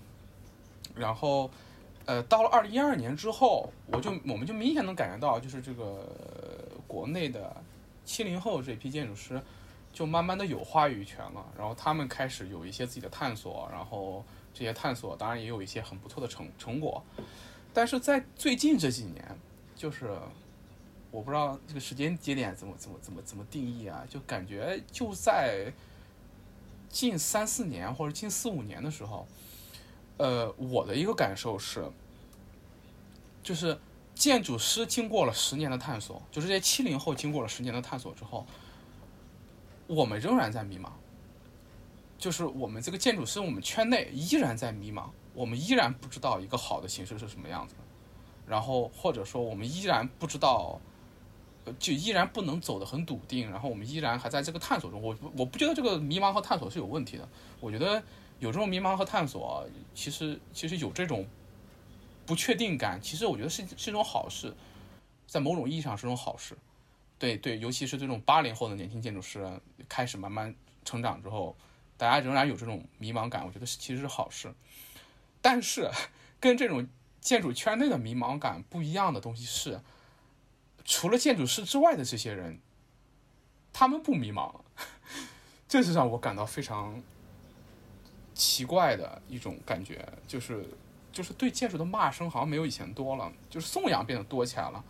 [0.96, 1.52] 然后。
[2.06, 6.08] 呃，到了二零一二年之后，我就我们就明显能感觉到，就是这个
[6.86, 7.56] 国内的
[8.04, 9.42] 七零后这批建筑师，
[9.92, 11.44] 就慢慢的有话语权了。
[11.58, 17.04] 然后他们开始有一些自己的探索，然后这些探索当然也有一些很不错的成成果。
[17.74, 19.40] 但是在最近这几年，
[19.76, 20.16] 就是
[21.10, 25.74] 我不知道这个时间节点怎么怎么怎么怎么定义啊，就感觉就在
[26.88, 29.28] 近三四年或者近四五年的时候。
[30.18, 31.92] 呃，我的一个感受是，
[33.44, 33.78] 就是
[34.14, 38.46] 建筑师经过了十年的探索，就是这些七零后经过了十年的探索之后，
[39.88, 40.90] 我们仍然在迷茫。
[42.18, 47.76] 就是我们这个建筑师，我们圈内依然在迷茫，我们依然不知道一个好的形式是什么样子，
[48.48, 50.80] 然后或者说我们依然不知道，
[51.78, 55.02] 就依然不能走得很笃定，然后我们依然还在这个探索中。
[55.02, 57.28] 我我不觉得这个迷茫和探索是有问题的，
[57.60, 58.02] 我觉得。
[58.40, 61.26] 有这种迷茫和探索，其实其实有这种
[62.26, 64.54] 不确定感，其实我觉得是是一种好事，
[65.26, 66.58] 在某种意义上是种好事。
[67.18, 71.56] 对对，尤其是这种八零后的年轻建筑师开始慢慢成长之后，
[71.98, 74.54] 大家仍然有这种迷茫感，我觉得其实是好事。
[75.42, 75.90] 但是
[76.40, 76.88] 跟这种
[77.22, 79.80] 建筑圈内的迷茫感不一样的东西是，
[80.84, 82.60] 除了建筑师之外的这些人，
[83.72, 84.60] 他们不迷茫，
[85.70, 87.02] 这是让我感到非常。
[88.36, 90.64] 奇怪的一种感觉，就是
[91.12, 94.84] 就是对建筑的骂声好像没有以前多了，就是颂扬变得多起来了。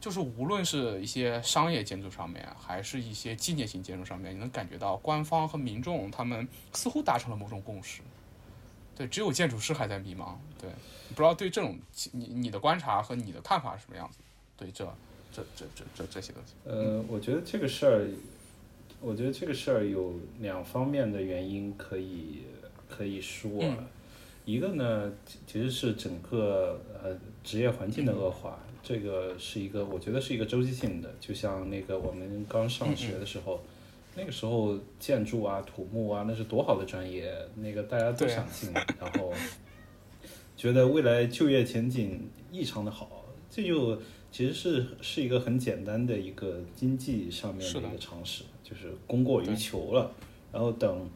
[0.00, 8.00] 就是无论是一些商业建筑上面，还是一些纪念性建筑上面，你能感觉到官方和民众他们似乎达成了某种共识。
[8.94, 10.36] 对，只有建筑师还在迷茫。
[10.60, 10.70] 对，
[11.08, 11.76] 不知道对这种
[12.12, 14.18] 你你的观察和你的看法是什么样子？
[14.56, 14.84] 对，这
[15.32, 16.54] 这这这这这些东西。
[16.64, 18.08] 呃，我觉得这个事儿，
[19.00, 22.44] 我觉得这个事儿有两方面的原因可以。
[22.88, 23.50] 可以说，
[24.44, 25.12] 一个呢，
[25.46, 31.14] 其实是整个呃职业环境的恶化，这个是一个我觉得是一个周期性的。
[31.20, 33.60] 就像那个我们刚上学的时候，
[34.16, 39.32] 那个时候建筑啊、土木啊，那是多好的专业，那个大家都想进，然后
[40.56, 44.00] 觉得未来就业前景异常的好，这就
[44.32, 50.10] 其实是是一个很简单的一个经济上面的一个常识，就是供过于求了，
[50.50, 51.08] 然后等。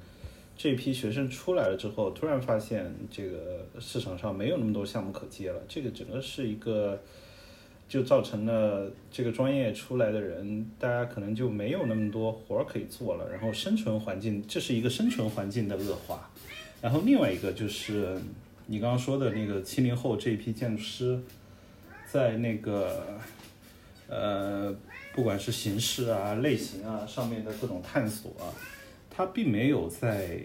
[0.62, 6.96] 这批学生出来了之后，突然发现这个市场上没有那么多项目可接了，这个整个是一个，
[7.88, 16.30] 就造成了这个专业出来的人，大家可能就没有那么多活儿可以做了，然后生存环境，这是一个生存环境的恶化。
[16.80, 18.16] 然后另外一个就是
[18.68, 21.18] 你刚刚说的那个七零后这一批建筑师，
[22.06, 23.18] 在那个
[24.06, 24.72] 呃，
[25.12, 28.46] 不管是形式啊、类型啊上面的各种探索啊。
[29.14, 30.40] 它并没有在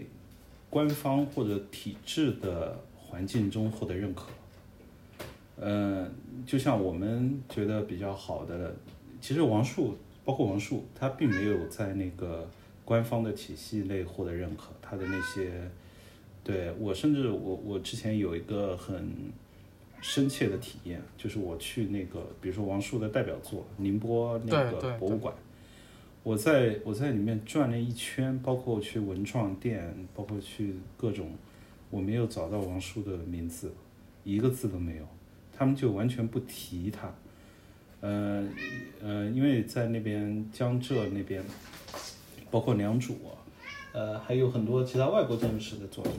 [0.68, 4.26] 官方或者体制的环境中获得认可。
[5.56, 6.12] 嗯，
[6.46, 8.76] 就像我们觉得比较好的，
[9.22, 12.46] 其实王树，包括王树，他并没有在那个
[12.84, 14.68] 官方的体系内获得认可。
[14.82, 15.50] 他的那些，
[16.44, 19.10] 对我甚至我我之前有一个很
[20.02, 25.34] 深切的体验，就是我去那个，比如说王树的代表作宁波那个博物馆。
[26.28, 31.30] 我在我在里面转了一圈，包括去文创店，包括去各种，
[31.88, 33.72] 我没有找到王叔的名字，
[34.24, 35.08] 一个字都没有，
[35.56, 37.10] 他们就完全不提他，
[38.02, 38.46] 呃
[39.02, 41.42] 呃，因为在那边江浙那边，
[42.50, 43.14] 包括良渚，
[43.94, 46.12] 呃，还有很多其他外国建筑师的作品，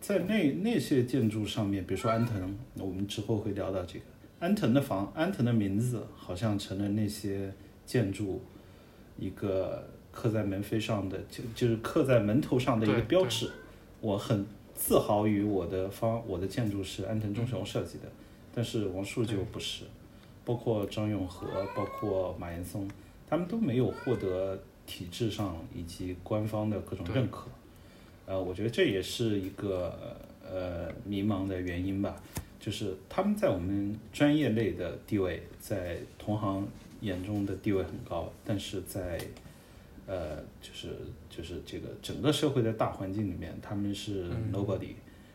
[0.00, 4.04] 在那那些建筑上面，比如说安藤，我们之后会聊到这个
[4.40, 7.52] 安藤的房，安藤的名字好像成了那些
[7.86, 8.42] 建筑。
[9.18, 13.50] 一个刻在门扉上的，就就是刻在门头上的一个标志。
[14.00, 14.44] 我很
[14.74, 18.04] 自豪于我的方，我的建筑是安藤忠雄设计的，
[18.54, 19.84] 但是王树就不是，
[20.44, 22.88] 包括张永和，包括马岩松，
[23.28, 27.48] 他们都没有获得体制上以及官方的各种认可。
[28.26, 29.96] 呃，我觉得这也是一个
[30.44, 32.20] 呃迷茫的原因吧，
[32.58, 36.66] 就是他们在我们专业类的地位，在同行
[37.02, 39.20] 眼中的地位很高，但是在
[40.06, 40.88] 呃就是
[41.28, 44.94] 就是这个整个社会的大环境里面，他们是 nobody，、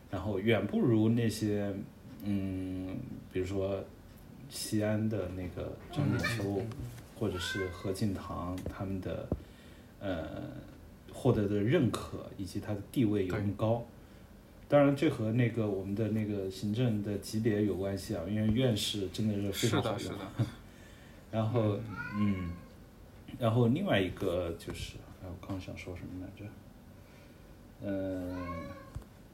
[0.10, 1.74] 然后远不如那些
[2.24, 2.98] 嗯，
[3.32, 3.84] 比如说
[4.50, 6.62] 西安的那个张锦秋，
[7.20, 9.28] 或者是何敬堂他们的
[10.00, 10.26] 呃
[11.14, 13.86] 获得的认可以及他的地位有那么高。
[14.70, 20.00] 当然，这和那个我们的那个行政的级别有关系啊，因为院士真的是非，常好用。
[20.00, 20.18] 是的，
[21.32, 21.78] 然后，
[22.16, 22.52] 嗯，
[23.38, 26.46] 然后另外一个就是，哎，我刚刚想说什么来着？
[27.82, 28.68] 嗯，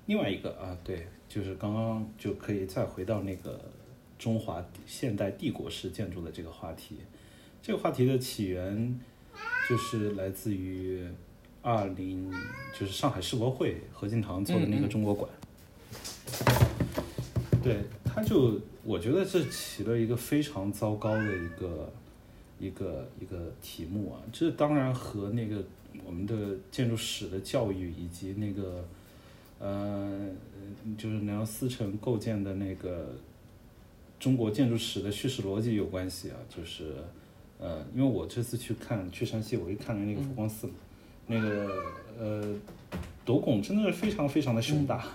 [0.06, 3.60] 另外一个啊，对，就是刚刚就可以再回到那个
[4.18, 6.98] 中华现代帝国式建筑的这个话题。
[7.62, 9.00] 这个话题的起源
[9.70, 11.08] 就是来自于
[11.62, 12.30] 二零，
[12.78, 15.30] 就是上海世博会何敬堂做的那个中国馆。
[17.64, 21.94] 对，他就我觉得这起了一个非常糟糕的一个
[22.60, 25.64] 一个一个题目啊，这当然和那个
[26.06, 28.86] 我们的建筑史的教育以及那个
[29.60, 30.28] 呃，
[30.98, 33.16] 就是梁思成构建的那个
[34.20, 36.94] 中国建筑史的叙事逻辑有关系啊，就是
[37.60, 40.74] 呃，因为我这次去看去山西，我一看了那个佛光寺嘛，
[41.28, 41.70] 那个
[42.20, 42.56] 呃
[43.24, 45.08] 斗拱真的是非常非常的雄大。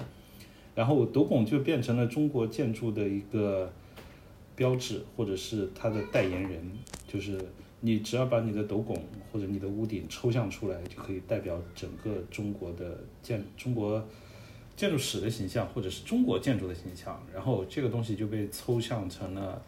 [0.78, 3.68] 然后斗拱就变成了中国建筑的一个
[4.54, 6.70] 标志，或者是它的代言人。
[7.08, 7.36] 就是
[7.80, 8.96] 你只要把你的斗拱
[9.32, 14.00] 或者你的屋顶抽象出来，就可以代表整个中国的建中国
[14.76, 17.20] 建筑史的形象，或者是中国建筑的形象。
[17.34, 19.60] 然后这个东西就被抽象成了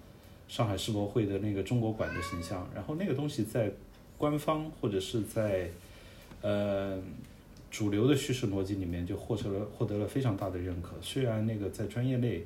[0.47, 2.71] 上海世博会的那个中国馆的形象。
[2.73, 3.69] 然后那个东西在
[4.17, 5.69] 官方或者是在
[6.41, 7.03] 呃。
[7.71, 10.97] 主流的叙事逻辑里面就获得了获得了非常大的认可。
[11.01, 12.43] 虽然那个在专业内，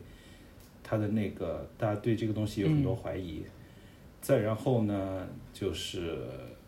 [0.83, 3.43] 他的那个大家对这个东西有很多怀疑。
[4.21, 6.19] 再然后呢，就是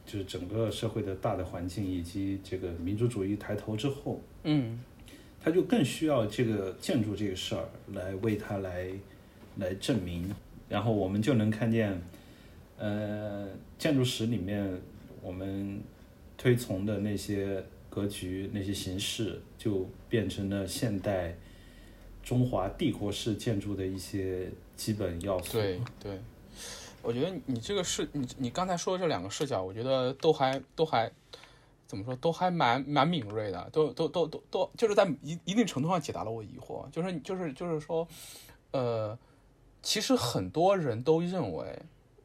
[0.07, 4.81] 就是整个社会的大的环境以及这个民族主义抬头之后，嗯，
[5.39, 8.89] 他就更需要这个建筑这个事儿来为他来
[9.59, 10.35] 来证明。
[10.69, 12.01] 然后我们就能看见，
[12.79, 13.47] 呃，
[13.79, 14.67] 建筑史里面
[15.23, 15.81] 我们
[16.39, 17.63] 推崇的那些。
[17.97, 21.35] 格局那些形式就变成了现代
[22.23, 25.55] 中华帝国式建筑的一些基本要素。
[25.55, 26.21] 对对，
[27.01, 31.11] 我觉得你这个视你你刚才说的这两个视角，我觉得都还都还
[31.87, 36.87] 怎么说，都还蛮蛮敏锐的，都都都都都就是在一一定程度上解答了我疑惑。
[36.91, 38.07] 就是就是就是说，
[38.73, 39.19] 呃，
[39.83, 41.79] 其实很多人都认为，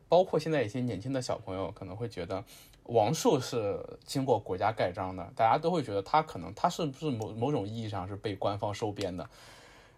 [0.09, 2.43] 包括现在一些年轻的小朋友可能会觉得。
[2.85, 9.29] 王树是经过国家盖章的，大家都会觉得他可能他是不是某某种意义上是被官方收编的，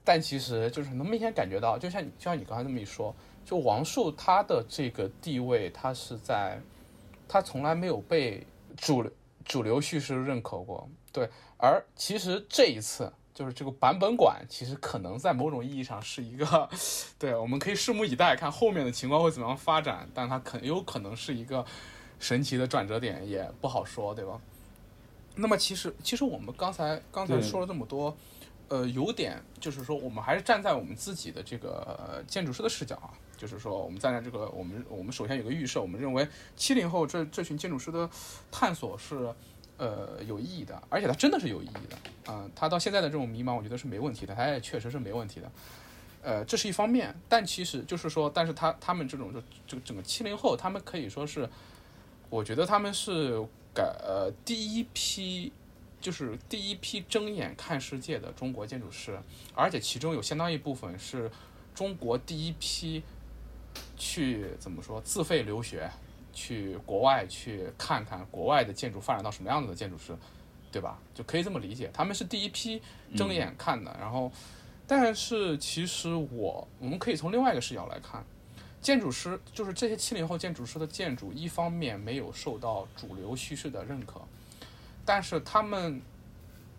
[0.04, 6.60] 但其实就是能明显感觉到，就像就像你刚才这么一说，就王树他的这个地位，他是在
[7.28, 8.46] 他从来没有被
[8.78, 9.12] 主流
[9.44, 11.28] 主流叙事认可过，对，
[11.58, 16.70] 而其实这一次就是这个版本馆，其实可能在某种意义上是一个，
[17.18, 21.66] 对，我们可以拭目以待，看后面的情况会怎么样发展，但它可有可能是一个。
[22.24, 24.40] 神奇的转折点也不好说，对吧？
[25.36, 28.16] 那么其实，其实我们刚才刚才说了这么多，
[28.70, 38.10] 呃，有点就是说，我们还是站在我们自己的这个建筑师的视角啊，就是说，我们站在这个我们我们首先有个预设，我们认为七零后这这群建筑师的
[38.50, 39.34] 探索是
[39.76, 45.52] 呃有意义的，而且它真的是有意义的啊，他到现在的这种迷茫，我觉得是没问题的，他也确实是没问题的，
[46.22, 51.50] 呃，这是一方面，但其实就是说，但是他他们这种就这个整个七零后，他们可以说是。
[52.34, 53.40] 我觉得他们是
[53.76, 55.54] 改呃第一批，
[56.02, 59.20] 就是第一批睁眼看世界的中国建筑师，
[59.54, 61.30] 而且其中有相当一部分是
[61.76, 63.04] 中国第一批
[63.96, 65.88] 去怎么说自费留学，
[66.34, 70.18] 去国外去看看国外的建筑发展到什么样子的建筑师，
[70.72, 70.98] 对吧？
[71.14, 72.82] 就可以这么理解，他们是第一批
[73.16, 73.96] 睁眼看的。
[74.00, 74.32] 然后，
[74.88, 78.26] 但是其实我我们可以从另外一个视角来看。
[78.84, 84.22] 建筑师就是这些七零后建筑师的建筑，一方面没有受到主流叙事的认可，
[85.06, 86.02] 但是他们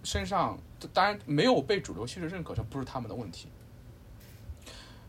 [0.04, 0.58] 身上
[0.92, 3.48] 当然没有被主流叙事认可，这不是他们的问题。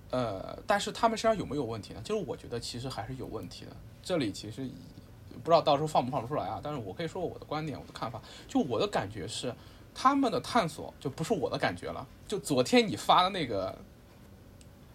[0.09, 1.99] 呃，但是他们身上有没有问题呢？
[2.01, 3.75] 就是我觉得其实还是有问题的。
[4.01, 4.65] 这里其实
[5.43, 6.61] 不知道到时候放不放得出来啊？
[6.63, 8.21] 但是我可以说我的观点，我的看法。
[8.47, 9.53] 就我的感觉是，
[9.93, 12.07] 他们的探索就不是我的感觉了。
[12.25, 13.77] 就昨天你发的那个。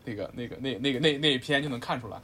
[0.04, 2.20] 那个、那个、那、那个、那那一篇就能看出来，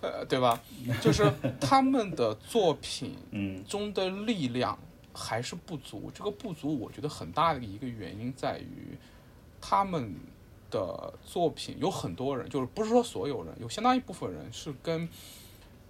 [0.00, 0.60] 呃，对吧？
[1.00, 1.30] 就是
[1.60, 4.78] 他们的作品嗯中的力量
[5.12, 6.10] 还是不足。
[6.14, 8.96] 这个不足，我觉得很大的一个原因在于
[9.60, 10.14] 他们
[10.70, 15.08] 的作品有很多人，就是不是说所有人，有相当一部分人是跟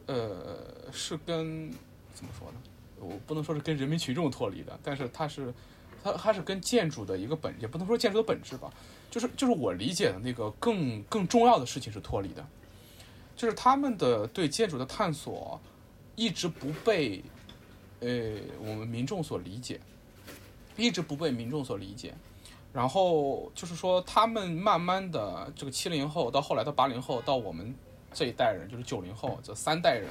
[0.07, 1.71] 呃是跟
[2.15, 2.59] 怎么说呢？
[3.01, 5.55] 我不能说是跟人民群众脱离的，但是它是
[6.03, 8.73] 它它是跟建筑的一个本，也不能说建筑的本质吧，
[9.11, 12.47] 就是就是我理解的那个更更重要的事情是脱离的，
[13.37, 15.61] 就是他们的对建筑的探索
[16.17, 17.23] 一直不被
[18.01, 18.09] 呃
[18.61, 19.81] 我们民众所理解，
[20.77, 22.15] 一直不被民众所理解。
[22.71, 27.75] 然后就是说，他们慢慢的这个七零后到后来到八零后到我们
[28.13, 30.11] 这一代人，就是九零后这三代人，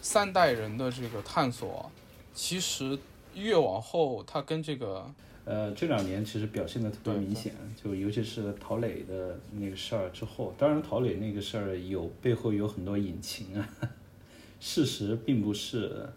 [0.00, 1.90] 三代人的这个探索，
[2.32, 2.98] 其实
[3.34, 5.08] 越往后，它跟这个
[5.44, 13.68] 呃，这两年其实表现的特别明显，就尤其是陶磊的那个事儿之后，当然陶磊那个事儿有背后有很多隐情啊，
[14.58, 16.08] 事实并不是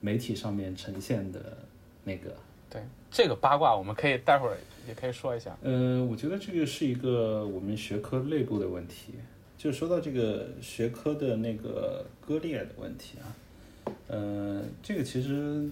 [0.00, 1.58] 媒体上面呈现的
[2.02, 2.34] 那个。
[2.68, 4.56] 对这个八卦，我们可以待会儿
[4.88, 5.56] 也可以说一下。
[5.62, 9.14] 呃，我觉得这个是一个我们学科内部的问题。
[9.56, 15.64] 就说到这个学科的那个割裂的问题啊，呃，这个其实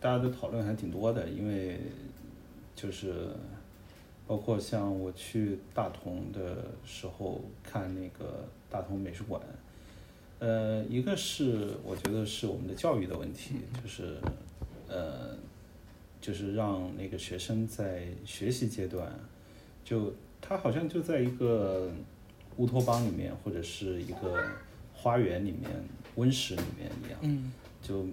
[0.00, 1.78] 大家的讨论还挺多的，因为
[2.80, 3.28] 就是
[4.26, 9.42] 包括像我去大同的时候看那个大同美术馆，
[10.38, 14.16] 呃，一个是我觉得是我们的教育的问题，就是
[14.88, 15.36] 呃，
[16.20, 19.12] 就是让那个学生在学习阶段，
[19.84, 21.90] 就他好像就在一个
[22.56, 24.42] 乌托邦里面，或者是一个
[24.94, 25.70] 花园里面、
[26.14, 27.52] 温室里面一样，嗯
[27.82, 28.06] 就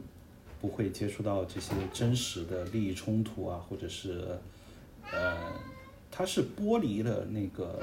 [0.59, 4.28] 不会接触到这些真实的利益冲突啊，或者是
[5.14, 5.53] 呃，
[6.12, 7.80] 它是剥离了那个，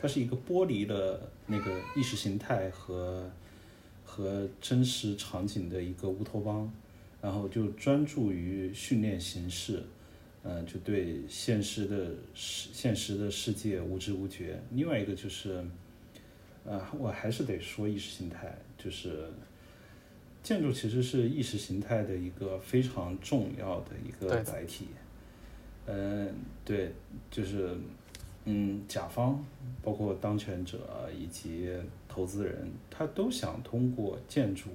[0.00, 3.30] 它是一个剥离了那个意识形态和
[4.04, 6.70] 和真实场景的一个乌托邦，
[7.20, 9.82] 然后就专注于训练形式，
[10.42, 14.60] 嗯、就对现实的世现实的世界无知无觉。
[14.72, 15.64] 另外一个就是，
[16.64, 19.28] 呃，我还是得说意识形态，就是
[20.42, 24.88] 建筑其实是意识形态的一个非常重要的一个载体。
[25.86, 26.28] 嗯、
[26.64, 26.92] 对，
[27.30, 27.76] 就是
[28.44, 29.44] 嗯，甲方
[29.82, 30.78] 包括当权者
[31.18, 31.70] 以及
[32.08, 34.70] 投资人，他都想通过建筑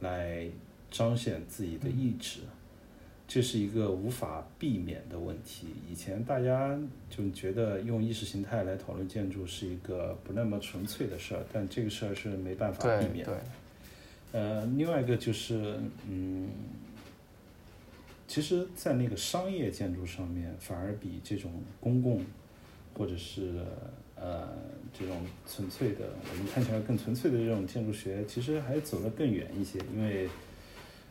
[0.00, 0.46] 来
[0.90, 2.40] 彰显自己的意志，
[3.26, 5.68] 这是一个无法避免的问题。
[5.90, 6.78] 以前大家
[7.10, 13.32] 就觉得用意识形态来讨论建筑是一个不那么纯粹的事儿，但这个事儿是没办法避免的。
[14.32, 15.78] 对，呃，另外一个就是，
[16.08, 16.48] 嗯，
[18.28, 21.50] 其实，在那个商业建筑上面，反而比这种
[21.80, 22.22] 公共
[22.94, 23.54] 或者是
[24.14, 24.54] 呃
[24.92, 25.16] 这种
[25.46, 30.28] 纯粹的，我们看起来更纯粹的这种建筑学，其实还走得更远一些，因为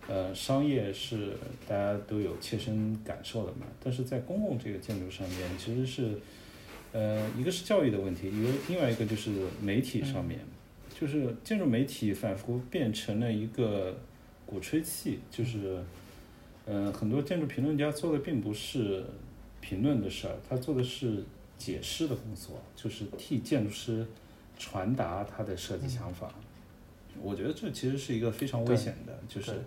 [0.07, 1.31] 呃商业是
[1.67, 6.19] 大家都有切身感受的嘛，但是在公共这个建筑上面，其实是
[6.93, 10.39] 呃一个是教育的问题，一个另外一个就是媒体上面。
[10.99, 13.95] 就是建筑媒体仿佛变成了一个
[14.47, 15.79] 鼓吹器，就是，
[16.67, 19.03] 嗯、很多建筑评论家做的并不是
[19.61, 21.23] 评论的事儿，他做的是
[21.57, 24.05] 解释的工作，就是替建筑师
[24.59, 26.31] 传达他的设计想法。
[27.21, 29.59] 我觉得这其实是一个非常危险的，就是对，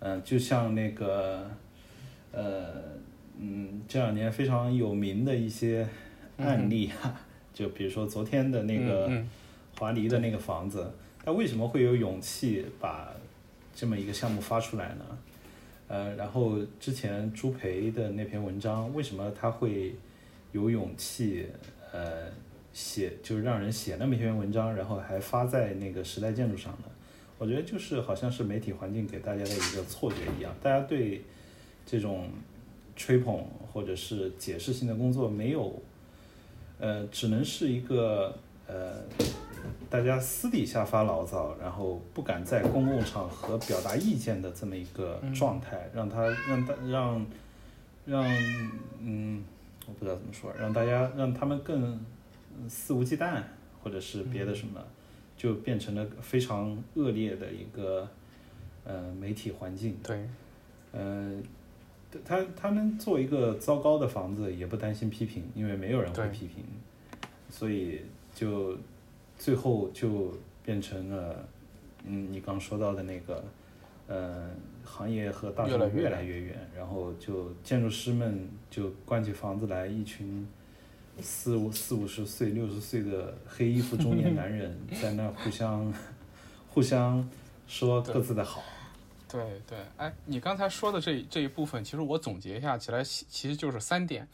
[0.00, 1.50] 嗯、就像那个，
[2.32, 2.82] 呃，
[3.38, 5.88] 嗯，这两年非常有名的一些
[6.36, 7.14] 案例哈、
[7.52, 9.06] 就比如说昨天的那个。
[9.08, 9.28] 嗯
[9.76, 10.88] 华黎的那个房子，
[11.24, 13.12] 他为什么会有勇气把
[13.74, 15.04] 这么一个项目发出来呢？
[15.86, 19.94] 呃，然后之前朱培的那篇文章，为什么他会
[20.52, 21.46] 有勇气
[21.92, 22.28] 呃
[22.72, 26.84] 写，就是让人写那么一篇文章，然后还发在那个时代建筑上呢？
[27.38, 31.22] 我觉得就是好像是媒体环境给大家的一个错觉一样，大家对
[31.84, 32.30] 这种
[32.96, 35.82] 吹捧或者是解释性的工作没有，
[36.78, 39.02] 呃，只能是一个呃。
[39.90, 47.26] 大家私底下发牢骚，然后不敢在公共场合表达意见的这么一个状态，让他让大让
[48.06, 48.24] 让
[49.00, 49.44] 嗯，
[49.86, 51.92] 我不知道怎么说，让大家让他们更
[52.56, 53.42] 嗯肆无忌惮，
[53.82, 54.80] 或者是别的什么，
[55.36, 58.08] 就变成了非常恶劣的一个
[58.84, 59.96] 呃媒体环境。
[60.02, 60.28] 对，
[60.92, 61.32] 呃，
[62.24, 66.64] 他他们做一个糟糕的房子，也不担心批评，因为没有人会批评，
[67.50, 68.00] 所以
[68.34, 68.76] 就
[69.38, 70.32] 最后就
[70.64, 71.48] 变成了，
[72.04, 73.44] 嗯，你刚说到的那个，
[74.06, 74.50] 呃，
[74.84, 80.46] 行业和大众越来越远，然后就建筑师们就关起房子来，一群
[81.20, 85.92] 四五四五十岁、六十岁的黑衣服中年男人 在那互相
[86.68, 87.28] 互相
[87.66, 88.62] 说各自的好。
[89.28, 94.28] 对对，哎，你刚才说的这这一部分，其实我总结一下起来，其实就是三点，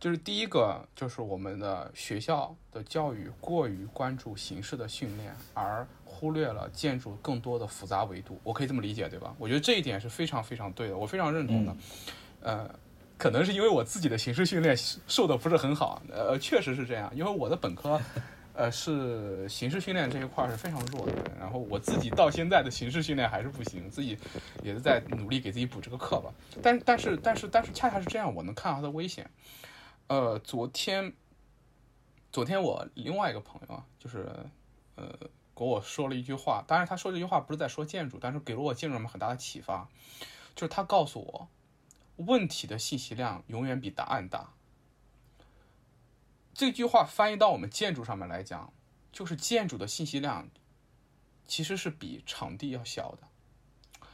[0.00, 8.40] 就是第一个就是我们的学校的教育过于关注形式的训练，而忽略了建筑更多的复杂维度。
[8.44, 9.34] 我可以这么理解，对吧？
[9.38, 11.76] 我觉得这一点是非常非常对的，我非常认同的。
[12.40, 12.70] 呃，
[13.16, 14.76] 可能是因为我自己的形式训练
[15.06, 18.00] 受的不是很好，呃，确实是这样，因为我的本科。
[18.54, 24.18] 呃，是形式训练这一块是非常弱的，然后我自己到现在的形式训练还是不行，自己
[24.64, 26.34] 也是在努力给自己补这个课吧。
[26.60, 29.30] 但但是但是但是恰恰是这样，我能看到它的危险。
[30.08, 31.12] 呃，昨天，
[32.32, 34.26] 昨天我另外一个朋友啊，就是
[34.96, 35.06] 呃
[35.54, 39.86] 给我说了一句话，当然他说这句话不是在说建筑，但是给了我建筑上面很大的启发，
[40.54, 41.48] 就是他告诉我，
[42.24, 44.54] 问题的信息量永远比答案大。
[46.54, 48.72] 这句话翻译到我们建筑上面来讲，
[49.12, 50.48] 就是建筑的信息量
[51.46, 54.08] 其实是比场地要小的，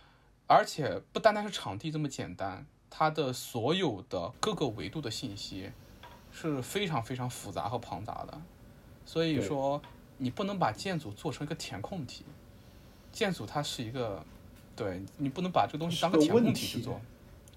[0.49, 5.71] 而且不单单是场地这么简单，它的所有的各个维度的信息
[6.35, 8.39] 是非常非常复杂和庞杂的。
[9.07, 9.81] 所以说，
[10.19, 12.27] 你不能把建筑做成一个填空题，
[13.11, 14.23] 建筑它是一个，
[14.77, 17.01] 对你不能把这个东西当个填空题去做，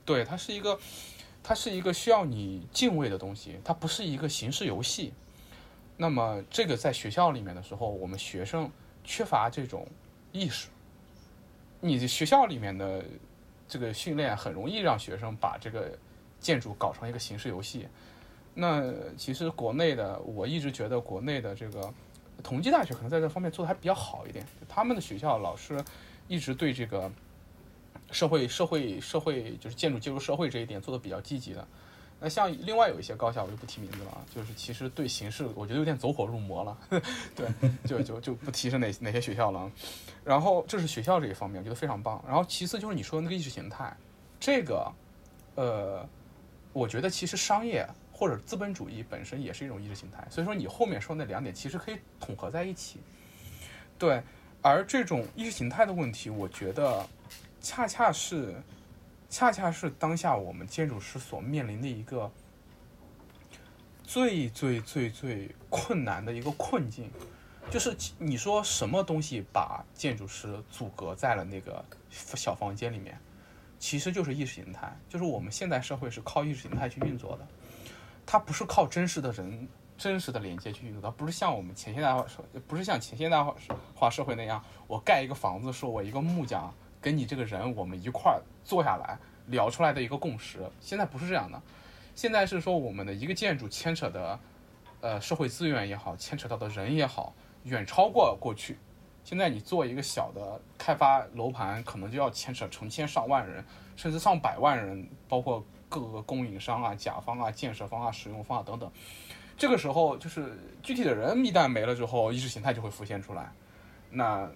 [0.05, 0.79] 对，它是一个。
[1.43, 5.13] 它是一个需要你敬畏的东西，它不是一个形式游戏。
[5.95, 8.69] 那么，这个在学校里面的时候，我们学生
[9.05, 9.87] 缺乏这种
[10.33, 10.67] 意识。
[11.79, 13.05] 你学校里面的
[13.65, 15.97] 这个训练很容易让学生把这个
[16.41, 17.87] 建筑搞成一个形式游戏。
[18.59, 21.93] 那其实国内的，我一直觉得国内的这个
[22.41, 24.45] 同济大学可能在这方面做的还比较好一点。
[24.67, 25.83] 他们的学校老师
[26.27, 27.11] 一直对这个。
[28.09, 31.67] 社会社会社会就是建筑介入社会这一点做的比较积极的，
[32.21, 36.77] 那像另外有一些高校我就不提名字了啊，就是其实对形式我觉得有点走火入魔了，
[37.35, 37.49] 对，
[37.83, 39.69] 就就就不提是哪哪些学校了。
[40.23, 42.23] 然后这是学校这一方面，我觉得非常棒。
[42.25, 43.93] 然后其次就是你说的那个意识形态，
[44.39, 44.89] 这个，
[45.55, 46.07] 呃，
[46.71, 47.85] 我觉得其实商业
[48.17, 52.99] 或者资本主义本身也是一种意识形态，所以说你后面说那两点其实可以统合在一起。
[53.99, 54.21] 对，
[54.61, 57.07] 而这种意识形态的问题，我觉得。
[57.59, 58.55] 恰恰是，
[59.29, 62.31] 恰恰是当下我们建筑师所面临的一个
[64.03, 67.11] 最最最最困难的一个困境，
[67.69, 73.19] 就是你说什么东西把建筑师阻隔在了那个小房间里面，
[73.79, 77.47] 其实就是意识形态，就是我们现代社会是靠意识形态去运作的，
[78.27, 79.67] 它不是靠真实的人、
[79.97, 83.43] 真实的连接去运作的，不是像我们前现代化社，不是像前现代
[83.95, 86.71] 化社会那样，我盖一个房子，说我一个木匠。
[86.99, 90.67] 跟你这个人，我们一块儿坐下来聊出来的一个共识。
[90.81, 91.61] 现在不是这样的，
[92.15, 94.39] 现在是说我们的一个建筑牵扯的，
[94.99, 98.77] 呃，社会资源也好，牵扯到的人也好，远超过过去。
[99.23, 103.63] 现在你做一个小的开发楼盘，可能就要牵扯成千上万人，
[103.95, 108.91] 甚至上百万人，包括各个供应商啊、甲方啊、建设方啊、使用方啊等等。
[109.57, 113.51] 这个时候，就是具体的人一旦没了之后，意识形态就会浮现出来。
[114.09, 114.49] 那。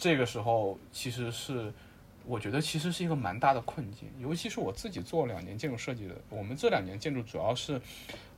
[0.00, 1.72] 这个时候其实是，
[2.24, 7.82] 我觉得其实是一个蛮大的困境，尤其是我自己做两年建筑设计的，我们这两年建筑主要是，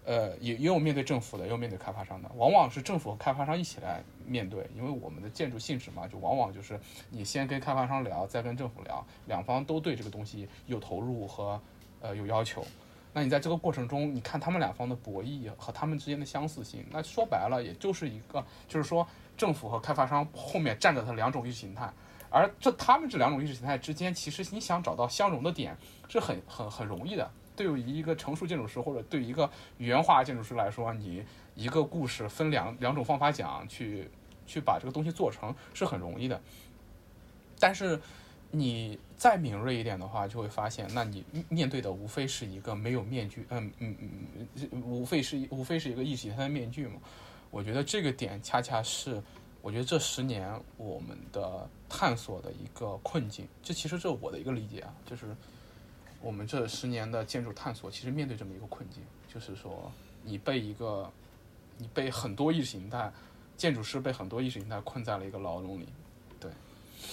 [0.07, 6.80] 呃，也也有面对政府的，也有面对开发商的，往往是政府和开发商一起来面对，因为我们的建筑性质嘛，就往往就是
[7.11, 11.61] 你先跟开发商聊，再跟政府聊，两方都对这个东西有投入和
[12.01, 12.65] 呃有要求，
[13.13, 19.07] 那你在这个过程中，你看他们两方的博弈和他们之间的相似性，那说白了也就是一个，就是说。
[19.37, 21.91] 政府和开发商后面站着的两种意识形态，
[22.29, 25.75] 而这他们这两种意识形态之间，其实你想找到相融的点
[26.11, 27.31] 是很很很容易的。
[27.57, 29.49] 对于一个成熟建筑师或者对于一个
[29.79, 31.25] 原画建筑师来说，你
[31.55, 34.11] 一个故事分两两种方法讲，去
[34.47, 36.39] 去把这个东西做成是很容易的。
[37.59, 37.99] 但是
[38.53, 43.97] 你再敏锐一点的话，就会发现，那你面对的无非是一个没有面具，嗯嗯
[44.73, 46.95] 嗯，无非是无非是一个意识形态的面具嘛。
[47.51, 49.23] 我觉得这个点恰恰是，
[49.63, 53.47] 我觉得这十年我们的探索的一个困境。
[53.63, 55.37] 这其实这我的一个理解啊，就是
[56.21, 59.93] 我们这十年的建筑探索，其实面对这么一个困境，就是说
[60.25, 61.09] 你被一个，
[61.79, 63.13] 你被很多意识形态，
[63.57, 65.87] 建筑师被很多意识形态困在了一个牢笼里。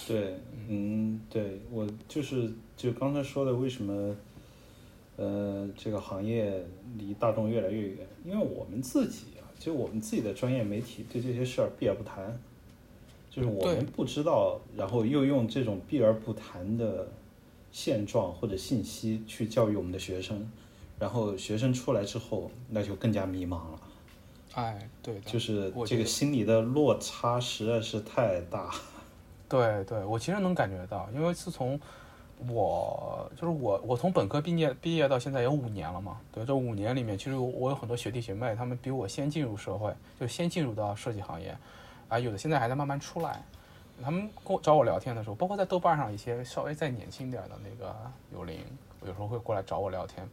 [0.06, 4.16] 对，嗯，对我就是就刚才说的，为什么，
[5.16, 6.64] 呃，这个行业
[6.96, 8.06] 离大众越来越远？
[8.24, 9.44] 因为我们自己啊。
[9.58, 12.38] 就我们自己的专业媒体对这些事儿避而不谈，
[13.28, 17.08] 就是我们不知道，然后又用这种避而不谈的
[17.72, 20.48] 现状或者信息去教育我们的学生，
[20.96, 23.80] 然后学生出来之后那就更加迷茫了。
[24.54, 28.72] 哎，对，就是这个心理的落差实在是太大。
[29.48, 31.80] 对对，我其实能感觉到，因为自从
[32.46, 36.18] 我就是我，我从本科毕业毕业到现在有五年了嘛。
[36.30, 41.56] 对，这五年里面，其实我有很多学弟学妹，他们比我先进入社会，就先进入到设计行业，
[42.08, 43.42] 啊，有的现在还在慢慢出来。
[44.00, 47.92] 他们跟我找我聊天的时候，包括在豆瓣上一些稍微再年轻点的那个
[48.32, 48.60] 有灵，
[49.00, 50.24] 有时候会过来找我聊天，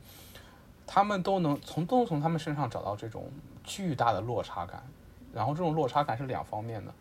[0.86, 3.24] 他们都能从都从他们身上找到这种
[3.63, 4.84] 巨大的落差感，
[5.34, 6.93] 然后这种落差感是两方面的，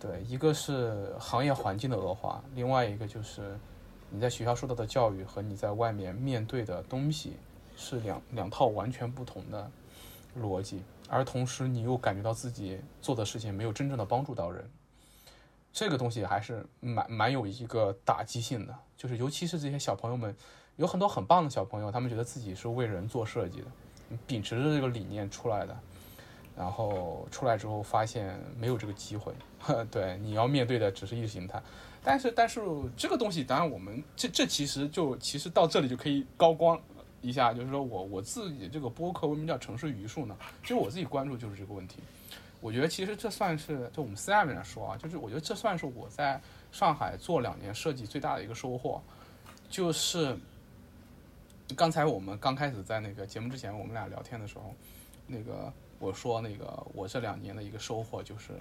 [0.00, 3.58] 对，一个是行业环境的恶化，另外一个就是
[4.10, 7.36] 你在学校受到的教育和你在外面面对的东西
[7.76, 9.70] 是两两套完全不同的
[10.40, 14.70] 逻辑，而同时你又感觉到自己做的事情没有真正的帮助到人。
[15.72, 20.34] 这个东西还是蛮蛮有一个打击性的，就是尤其是这些小朋友们，
[20.76, 23.66] 有很多很棒的小朋友，他们觉得自己是为人做设计的，
[24.26, 25.76] 秉持着这个理念出来的，
[26.56, 29.32] 然后出来之后发现没有这个机会，
[29.90, 31.62] 对，你要面对的只是意识形态。
[32.02, 32.60] 但是但是
[32.96, 36.80] 这个东西，当然我们这这其实就其实到这里就可以高光
[37.20, 40.36] 一下，就是说我我自己这个播客为什么叫城市榆树呢？
[40.62, 41.98] 其实我自己关注就是这个问题。
[42.60, 46.40] 我觉得其实这算是就我们私下里面说啊，就是我觉得这算是我在
[46.72, 49.02] 上海做两年设计最大的一个收获，
[49.68, 50.36] 就是
[51.76, 54.74] 刚才我们刚开始在那个节目之前我们俩聊天的时候，
[55.26, 58.52] 那个我说那个我这两年的一个收获就是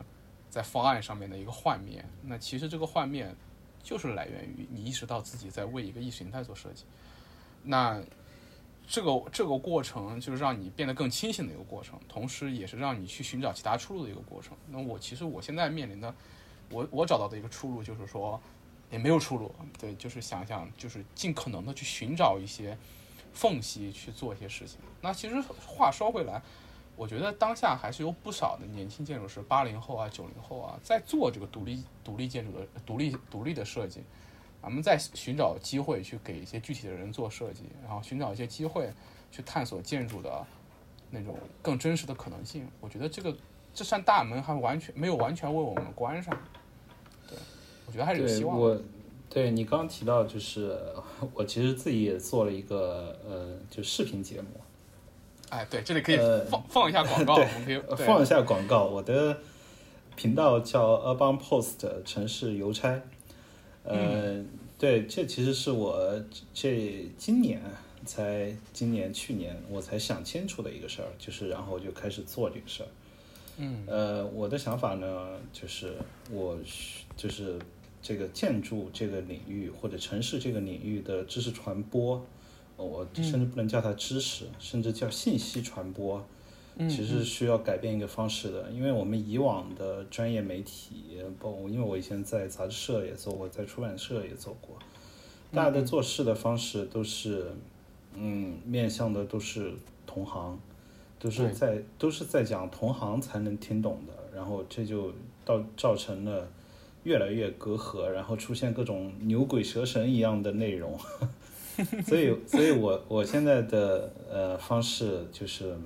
[0.49, 2.03] 在方案上面的一个幻灭。
[2.23, 3.33] 那其实这个幻灭
[3.81, 6.83] 就是来源于你意识到自己在为一个意识形态做设计。
[7.63, 8.01] 那
[8.87, 14.55] 这个这个过程就是让你变得更清醒的一个过程，同时也是让你去寻找其他出路的一个过程。
[14.69, 16.15] 那我其实我现在面临的，
[16.69, 18.41] 我我找到的一个出路就是说，
[18.89, 22.77] 也没有出路，对，就是想想就是尽可能的去寻找一些
[23.33, 24.79] 缝隙去做一些事情。
[25.01, 26.41] 那其实话说回来，
[26.97, 34.01] 我觉得当下还是有不少的年轻建筑师，八零后啊、九零后啊，在做这个独立独立建筑的独立独立的设计。
[34.59, 38.91] 咱们在寻找机会去给一些具体的人做设计，然后寻找一些机会
[39.31, 40.45] 去探索建筑的
[41.11, 42.67] 那种更真实的可能性。
[42.81, 43.33] 我觉得这个
[43.73, 46.35] 这扇大门还完全没有完全为我们关上。
[47.29, 47.37] 对，
[47.85, 48.59] 我觉得还是有希望。
[48.59, 48.77] 我
[49.29, 50.77] 对你刚刚提到，就是
[51.33, 54.49] 我其实自己也做了一个呃，就视频节目。
[55.49, 56.17] 哎，对，这里可以
[56.49, 58.83] 放放一下广告，我们可以放一下广告。
[58.85, 59.37] 我的
[60.15, 63.01] 频道叫 Urban Post 城市邮差。
[63.83, 64.43] 呃，
[64.77, 66.21] 对，这其实是我
[66.53, 67.61] 这今年
[68.05, 72.87] 才今年去年我才想清楚的一个事儿，就是然后我就开始做这个事儿。
[73.59, 75.93] 嗯，呃，我的想法呢，就是
[76.29, 76.57] 我
[77.15, 77.57] 就是
[78.01, 82.23] 这个建筑这个领域或者城市这个领域的知识传播，
[82.77, 86.25] 我甚至不能叫它知识，甚至叫信息传播。
[86.87, 94.77] 其实需要改变一个方式的，因为我们以往的专业媒体，包括因为我以前在杂志社也做过，在出版社也做过，
[95.51, 97.51] 大家的做事的方式都是，
[98.13, 99.73] 嗯，面向的都是
[100.05, 100.59] 同行，
[101.17, 105.11] 都是在都是在讲同行才能听懂的，然后这就
[105.43, 106.47] 到造成了
[107.05, 110.95] 越来越隔阂，然后出现各种牛鬼蛇神一样的内容，
[112.05, 115.77] 所以，所以我我现在的呃方式就是。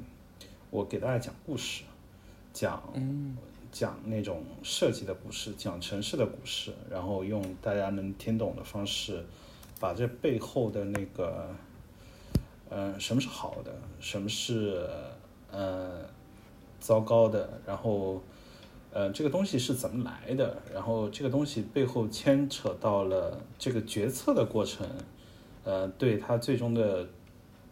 [0.74, 1.84] 我给大家讲故事，
[2.54, 2.82] 讲
[3.74, 9.22] 讲那种设计的故事，讲城市的故事，然后用大家能听懂的方式，
[9.82, 11.54] 把这背后的那个，
[12.70, 14.88] 呃，什么是好的，什么是
[15.52, 16.06] 呃
[16.80, 18.24] 糟糕的，然后
[18.94, 24.88] 呃这个东西是怎么来的，然后这个东西背后牵扯到了这个决策的过程，
[25.64, 27.08] 呃，对它最终的。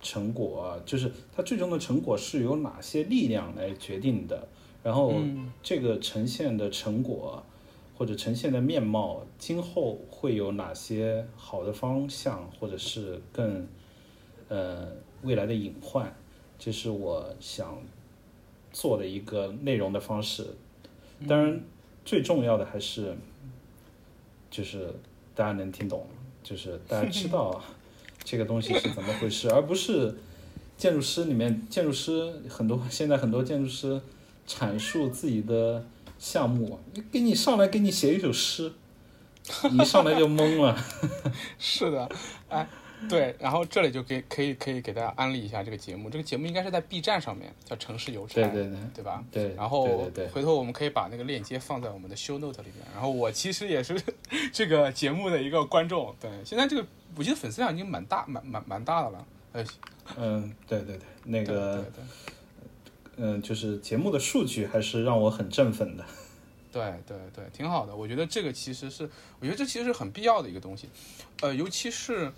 [0.02, 4.48] 成果就是它最终的成果是由哪些力量来决定的，
[4.82, 5.14] 然后
[5.62, 7.44] 这个呈现的成果
[7.98, 13.68] 或者呈现的面貌，今后会有哪些好的方向，或者是更
[14.48, 14.88] 呃
[15.24, 16.16] 未来的隐患，
[16.58, 17.78] 这是我想
[18.72, 20.48] 做的一个内容的方式。
[21.28, 21.62] 当然，
[22.06, 23.18] 最重要的还是
[24.50, 24.96] 就是
[25.36, 26.08] 大家能听懂，
[26.42, 27.62] 就是大家知道。
[28.30, 29.50] 这个东西是怎么回事？
[29.50, 30.16] 而不是
[30.78, 34.00] 建筑师里面，建筑师很多，现在很多建筑师
[34.48, 35.84] 阐述自己的
[36.20, 36.80] 项目，
[37.12, 38.72] 给你上来给你写一首诗，
[39.72, 40.78] 你上来就懵了。
[41.58, 42.08] 是的，
[42.50, 42.70] 哎，
[43.08, 49.24] 对，然后这里就可以可以可以给大家安利一下这个节目，这个节目应该是在 B 站上面，叫《城市邮差》，对对对，对吧？
[49.32, 52.86] 对，然后回头我们可以把那个链接放在我们的 Show Note 里面。
[52.94, 54.02] 然后我其实也是
[54.52, 56.86] 这个节目的一个观众，对，现在这个。
[57.16, 59.28] 我记得粉丝量已经蛮大、蛮蛮蛮大的了。
[59.54, 59.66] 哎，
[60.16, 61.84] 嗯，对对对，那个，
[63.18, 66.06] 嗯，就是节目的数据还是让我很振奋的。
[66.72, 67.96] 对对对，挺好的。
[67.96, 70.88] 我觉得这个其实是，我觉得这其实是很必要的一个东西，
[71.42, 72.32] 呃，尤其是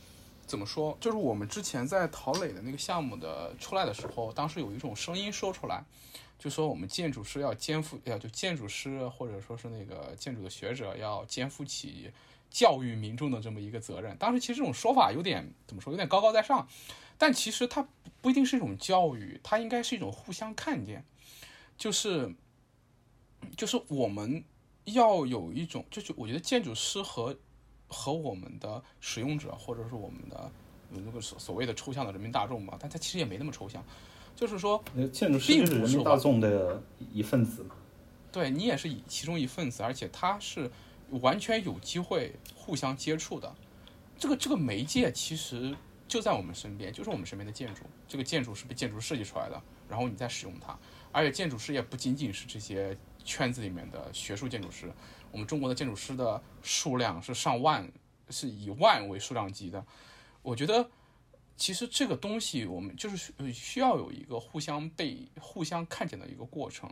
[0.52, 5.82] 怎么说，就是我们之前在陶磊的那个项目的出来的时候，当时有一种声音说出来，
[6.38, 12.12] 就说我们建筑师要肩负，要就建筑师或者说是那个建筑的学者要肩负起
[12.50, 14.18] 教育民众的这么一个责任。
[14.18, 16.68] 当时其实这种说法有点怎么说，有点高高在上，
[17.18, 17.88] 但其实它
[18.20, 21.06] 不一定是一种教育，它应该是一种互相看见，
[21.78, 22.36] 就是。
[23.58, 24.44] 就是我们
[24.84, 27.36] 要有一种，就是我觉得建筑师和
[27.94, 30.50] 和我们的使用者，或者是我们的
[30.90, 33.84] 那个所所谓的抽象的人民大众嘛，但它其实也没那么抽象，
[34.34, 34.82] 就是说，
[35.12, 36.82] 建筑师就是人民大众的
[37.12, 37.76] 一份子嘛，
[38.32, 40.72] 对你也是以其中一份子，而且它是
[41.20, 43.54] 完全有机会互相接触的，
[44.18, 45.76] 这个这个媒介其实
[46.08, 50.78] 就在我们身边，就是我们身边的建筑，这个建筑是被建筑设计出来的，然后你再使用它，
[51.12, 52.98] 而且建筑师也不仅仅是这些。
[53.24, 54.92] 圈子里面的学术建筑师，
[55.32, 57.90] 我们中国的建筑师的数量是上万，
[58.30, 59.86] 是以万为数量级的。
[60.42, 60.90] 我觉得，
[61.56, 66.92] 其实这个东西我们就是需要有一个互相被互相看见的一个过程。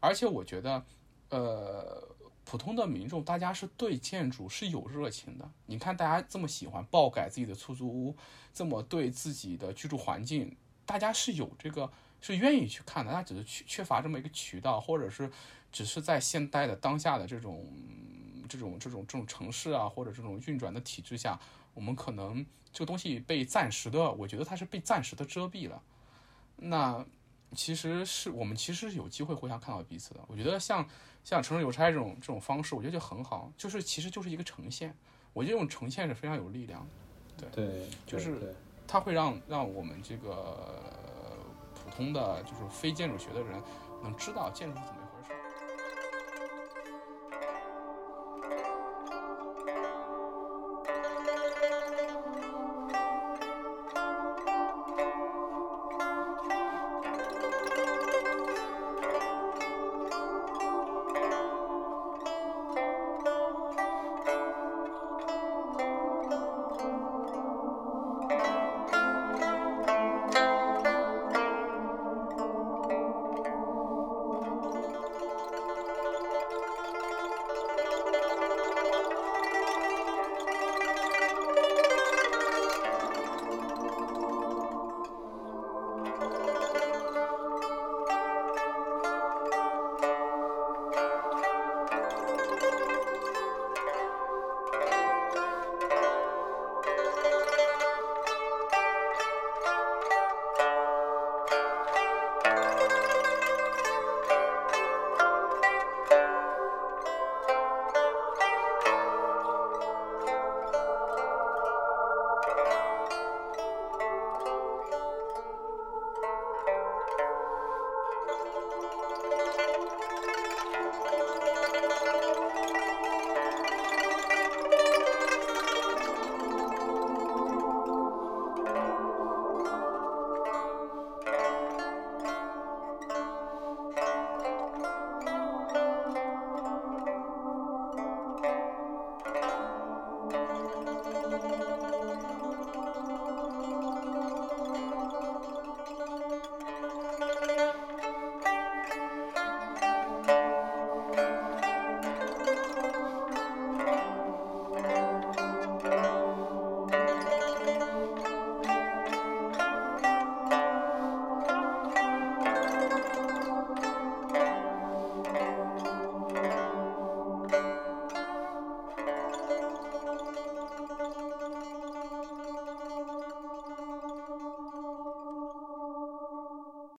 [0.00, 0.82] 而且我觉得，
[1.28, 2.02] 呃，
[2.44, 5.50] 普通的民众大家是对建筑是有热情的。
[5.66, 8.16] 你看，大家这么喜欢爆改自己的出租屋，
[8.54, 13.12] 这么对自己的居住环境，大家是有这个是愿意去看的。
[13.12, 15.30] 他只是缺缺乏这么一个渠道，或者是。
[15.76, 17.62] 只是在现代的当下的这种、
[18.48, 21.38] 这种、这种、这种城市啊，或者这种运转的体制下，
[21.74, 25.82] 我们可能这个东西被暂时的，我觉得它是被暂时的遮蔽了。
[26.56, 27.04] 那
[27.54, 30.20] 其实是我们其实是有机会互相看到彼此的。
[30.28, 30.88] 我觉得像
[31.22, 34.96] 像城市邮差这种这种方式，我觉得就很好，就是其实就是一个呈现。
[35.34, 36.88] 我觉得这种呈现是非常有力量
[37.36, 37.46] 的。
[37.50, 38.56] 对对，就是
[38.88, 40.82] 它会让让我们这个
[41.74, 43.62] 普通的就是非建筑学的人
[44.02, 45.02] 能知道建筑是怎么。